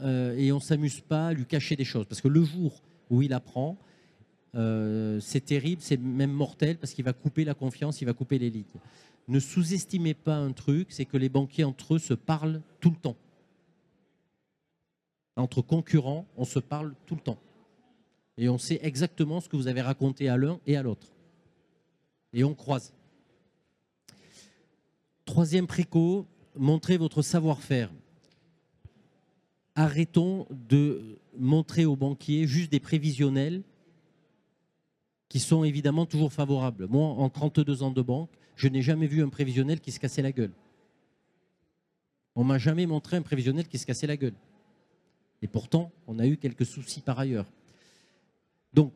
euh, 0.02 0.36
et 0.36 0.52
on 0.52 0.56
ne 0.56 0.60
s'amuse 0.60 1.00
pas 1.00 1.28
à 1.28 1.32
lui 1.32 1.46
cacher 1.46 1.76
des 1.76 1.84
choses. 1.84 2.06
Parce 2.06 2.20
que 2.20 2.28
le 2.28 2.42
jour 2.44 2.82
où 3.10 3.22
il 3.22 3.32
apprend, 3.32 3.78
euh, 4.54 5.20
c'est 5.20 5.44
terrible, 5.44 5.82
c'est 5.82 5.96
même 5.96 6.32
mortel, 6.32 6.78
parce 6.78 6.92
qu'il 6.92 7.04
va 7.04 7.12
couper 7.12 7.44
la 7.44 7.54
confiance, 7.54 8.00
il 8.00 8.04
va 8.04 8.12
couper 8.12 8.38
les. 8.38 8.52
Ne 9.28 9.40
sous-estimez 9.40 10.14
pas 10.14 10.36
un 10.36 10.52
truc, 10.52 10.88
c'est 10.90 11.04
que 11.04 11.16
les 11.16 11.28
banquiers 11.28 11.64
entre 11.64 11.94
eux 11.94 11.98
se 11.98 12.14
parlent 12.14 12.60
tout 12.80 12.90
le 12.90 12.96
temps 12.96 13.16
entre 15.36 15.62
concurrents, 15.62 16.26
on 16.36 16.44
se 16.44 16.58
parle 16.58 16.94
tout 17.06 17.14
le 17.14 17.20
temps. 17.20 17.38
Et 18.36 18.48
on 18.48 18.58
sait 18.58 18.80
exactement 18.82 19.40
ce 19.40 19.48
que 19.48 19.56
vous 19.56 19.68
avez 19.68 19.80
raconté 19.80 20.28
à 20.28 20.36
l'un 20.36 20.60
et 20.66 20.76
à 20.76 20.82
l'autre. 20.82 21.08
Et 22.32 22.44
on 22.44 22.54
croise. 22.54 22.92
Troisième 25.24 25.66
préco, 25.66 26.26
montrez 26.56 26.96
votre 26.96 27.22
savoir-faire. 27.22 27.90
Arrêtons 29.74 30.46
de 30.50 31.18
montrer 31.38 31.84
aux 31.84 31.96
banquiers 31.96 32.46
juste 32.46 32.70
des 32.70 32.80
prévisionnels 32.80 33.62
qui 35.28 35.40
sont 35.40 35.64
évidemment 35.64 36.04
toujours 36.04 36.32
favorables. 36.32 36.86
Moi, 36.88 37.06
en 37.06 37.30
32 37.30 37.82
ans 37.82 37.90
de 37.90 38.02
banque, 38.02 38.30
je 38.54 38.68
n'ai 38.68 38.82
jamais 38.82 39.06
vu 39.06 39.22
un 39.22 39.30
prévisionnel 39.30 39.80
qui 39.80 39.90
se 39.90 39.98
cassait 39.98 40.20
la 40.20 40.32
gueule. 40.32 40.52
On 42.34 42.44
m'a 42.44 42.58
jamais 42.58 42.86
montré 42.86 43.16
un 43.16 43.22
prévisionnel 43.22 43.66
qui 43.66 43.78
se 43.78 43.86
cassait 43.86 44.06
la 44.06 44.16
gueule. 44.16 44.34
Et 45.40 45.48
pourtant, 45.48 45.90
on 46.06 46.18
a 46.18 46.26
eu 46.26 46.36
quelques 46.36 46.66
soucis 46.66 47.00
par 47.00 47.18
ailleurs. 47.18 47.46
Donc, 48.74 48.92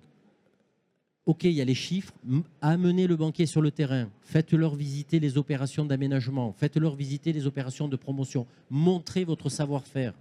OK, 1.27 1.45
il 1.45 1.53
y 1.53 1.61
a 1.61 1.65
les 1.65 1.75
chiffres. 1.75 2.13
Amenez 2.61 3.07
le 3.07 3.17
banquier 3.17 3.47
sur 3.47 3.61
le 3.61 3.71
terrain. 3.71 4.09
Faites-leur 4.21 4.75
visiter 4.75 5.19
les 5.19 5.39
opérations 5.39 5.85
d'aménagement. 5.85 6.53
Faites-leur 6.53 6.95
visiter 6.95 7.33
les 7.33 7.47
opérations 7.47 7.89
de 7.89 7.97
promotion. 7.97 8.47
Montrez 8.71 9.25
votre 9.25 9.49
savoir-faire. 9.49 10.15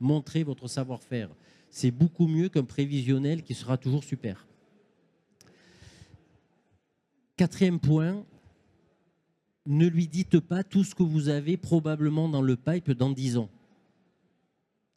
Montrez 0.00 0.42
votre 0.42 0.68
savoir-faire. 0.68 1.30
C'est 1.70 1.90
beaucoup 1.90 2.26
mieux 2.26 2.48
qu'un 2.48 2.64
prévisionnel 2.64 3.42
qui 3.42 3.54
sera 3.54 3.76
toujours 3.76 4.02
super. 4.02 4.46
Quatrième 7.36 7.78
point, 7.78 8.24
ne 9.66 9.86
lui 9.86 10.08
dites 10.08 10.40
pas 10.40 10.64
tout 10.64 10.84
ce 10.84 10.94
que 10.94 11.02
vous 11.02 11.28
avez 11.28 11.56
probablement 11.56 12.28
dans 12.28 12.42
le 12.42 12.56
pipe 12.56 12.90
dans 12.90 13.10
10 13.10 13.36
ans 13.38 13.50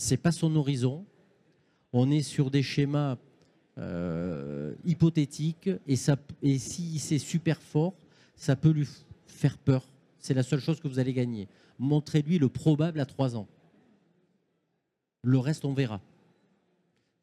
c'est 0.03 0.17
pas 0.17 0.31
son 0.31 0.55
horizon. 0.55 1.05
On 1.93 2.11
est 2.11 2.21
sur 2.21 2.51
des 2.51 2.63
schémas 2.63 3.17
euh, 3.77 4.75
hypothétiques 4.83 5.69
et, 5.87 5.95
et 6.41 6.57
si 6.57 6.99
c'est 6.99 7.19
super 7.19 7.61
fort, 7.61 7.93
ça 8.35 8.55
peut 8.55 8.71
lui 8.71 8.87
faire 9.27 9.57
peur. 9.57 9.87
C'est 10.19 10.33
la 10.33 10.43
seule 10.43 10.59
chose 10.59 10.79
que 10.79 10.87
vous 10.87 10.99
allez 10.99 11.13
gagner. 11.13 11.47
Montrez-lui 11.79 12.37
le 12.39 12.49
probable 12.49 12.99
à 12.99 13.05
trois 13.05 13.35
ans. 13.35 13.47
Le 15.23 15.39
reste, 15.39 15.65
on 15.65 15.73
verra. 15.73 16.01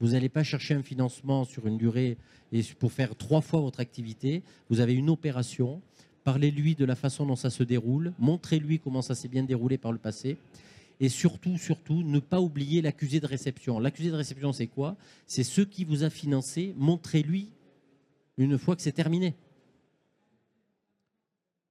Vous 0.00 0.08
n'allez 0.08 0.30
pas 0.30 0.42
chercher 0.42 0.74
un 0.74 0.82
financement 0.82 1.44
sur 1.44 1.66
une 1.66 1.76
durée 1.76 2.16
et 2.50 2.62
pour 2.78 2.92
faire 2.92 3.14
trois 3.14 3.42
fois 3.42 3.60
votre 3.60 3.80
activité. 3.80 4.42
Vous 4.70 4.80
avez 4.80 4.94
une 4.94 5.10
opération. 5.10 5.82
Parlez-lui 6.24 6.74
de 6.74 6.86
la 6.86 6.96
façon 6.96 7.26
dont 7.26 7.36
ça 7.36 7.50
se 7.50 7.62
déroule. 7.62 8.14
Montrez-lui 8.18 8.78
comment 8.78 9.02
ça 9.02 9.14
s'est 9.14 9.28
bien 9.28 9.42
déroulé 9.42 9.76
par 9.76 9.92
le 9.92 9.98
passé. 9.98 10.38
Et 11.00 11.10
surtout, 11.10 11.58
surtout, 11.58 12.02
ne 12.02 12.18
pas 12.18 12.40
oublier 12.40 12.80
l'accusé 12.80 13.20
de 13.20 13.26
réception. 13.26 13.78
L'accusé 13.78 14.10
de 14.10 14.16
réception, 14.16 14.52
c'est 14.52 14.66
quoi? 14.66 14.96
C'est 15.26 15.44
ceux 15.44 15.66
qui 15.66 15.84
vous 15.84 16.02
a 16.02 16.10
financé. 16.10 16.74
Montrez-lui 16.78 17.48
une 18.38 18.58
fois 18.58 18.76
que 18.76 18.82
c'est 18.82 18.92
terminé. 18.92 19.34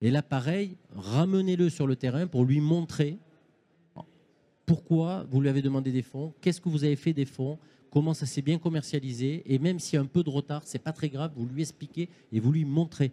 Et 0.01 0.11
là, 0.11 0.21
pareil, 0.21 0.77
ramenez-le 0.95 1.69
sur 1.69 1.87
le 1.87 1.95
terrain 1.95 2.27
pour 2.27 2.45
lui 2.45 2.61
montrer 2.61 3.17
pourquoi 4.69 5.25
vous 5.31 5.41
lui 5.41 5.49
avez 5.49 5.63
demandé 5.63 5.91
des 5.91 6.03
fonds, 6.03 6.31
qu'est-ce 6.41 6.61
que 6.61 6.69
vous 6.69 6.83
avez 6.83 6.95
fait 6.95 7.11
des 7.11 7.25
fonds, 7.25 7.57
comment 7.89 8.13
ça 8.13 8.27
s'est 8.27 8.43
bien 8.43 8.59
commercialisé. 8.59 9.41
Et 9.47 9.57
même 9.57 9.79
s'il 9.79 9.95
y 9.95 9.97
a 9.97 10.01
un 10.01 10.05
peu 10.05 10.21
de 10.21 10.29
retard, 10.29 10.61
ce 10.67 10.73
n'est 10.73 10.83
pas 10.83 10.91
très 10.91 11.09
grave, 11.09 11.31
vous 11.35 11.47
lui 11.47 11.63
expliquez 11.63 12.07
et 12.31 12.39
vous 12.39 12.51
lui 12.51 12.65
montrez. 12.65 13.11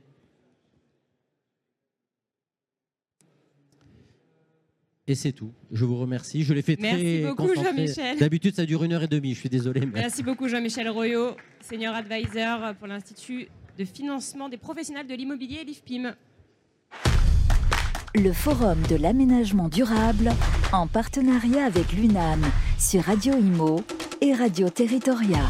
Et 5.06 5.14
c'est 5.14 5.32
tout. 5.32 5.50
Je 5.72 5.86
vous 5.86 5.96
remercie. 5.96 6.42
Je 6.42 6.52
l'ai 6.52 6.60
fait 6.60 6.76
Merci 6.78 7.22
beaucoup, 7.26 7.54
Jean-Michel. 7.54 8.18
D'habitude, 8.18 8.54
ça 8.54 8.66
dure 8.66 8.84
une 8.84 8.92
heure 8.92 9.04
et 9.04 9.08
demie. 9.08 9.32
Je 9.32 9.40
suis 9.40 9.48
désolé. 9.48 9.86
Merci 9.86 10.22
beaucoup, 10.22 10.48
Jean-Michel 10.48 10.90
Royot, 10.90 11.36
senior 11.62 11.94
advisor 11.94 12.74
pour 12.74 12.86
l'Institut 12.86 13.48
de 13.78 13.84
financement 13.86 14.50
des 14.50 14.58
professionnels 14.58 15.06
de 15.06 15.14
l'immobilier, 15.14 15.64
l'IFPIM. 15.64 16.14
Le 18.22 18.32
Forum 18.32 18.80
de 18.88 18.96
l'aménagement 18.96 19.68
durable 19.68 20.32
en 20.72 20.86
partenariat 20.86 21.66
avec 21.66 21.92
l'UNAM 21.92 22.40
sur 22.78 23.02
Radio 23.02 23.34
Imo 23.34 23.82
et 24.22 24.32
Radio 24.32 24.70
Territoria. 24.70 25.42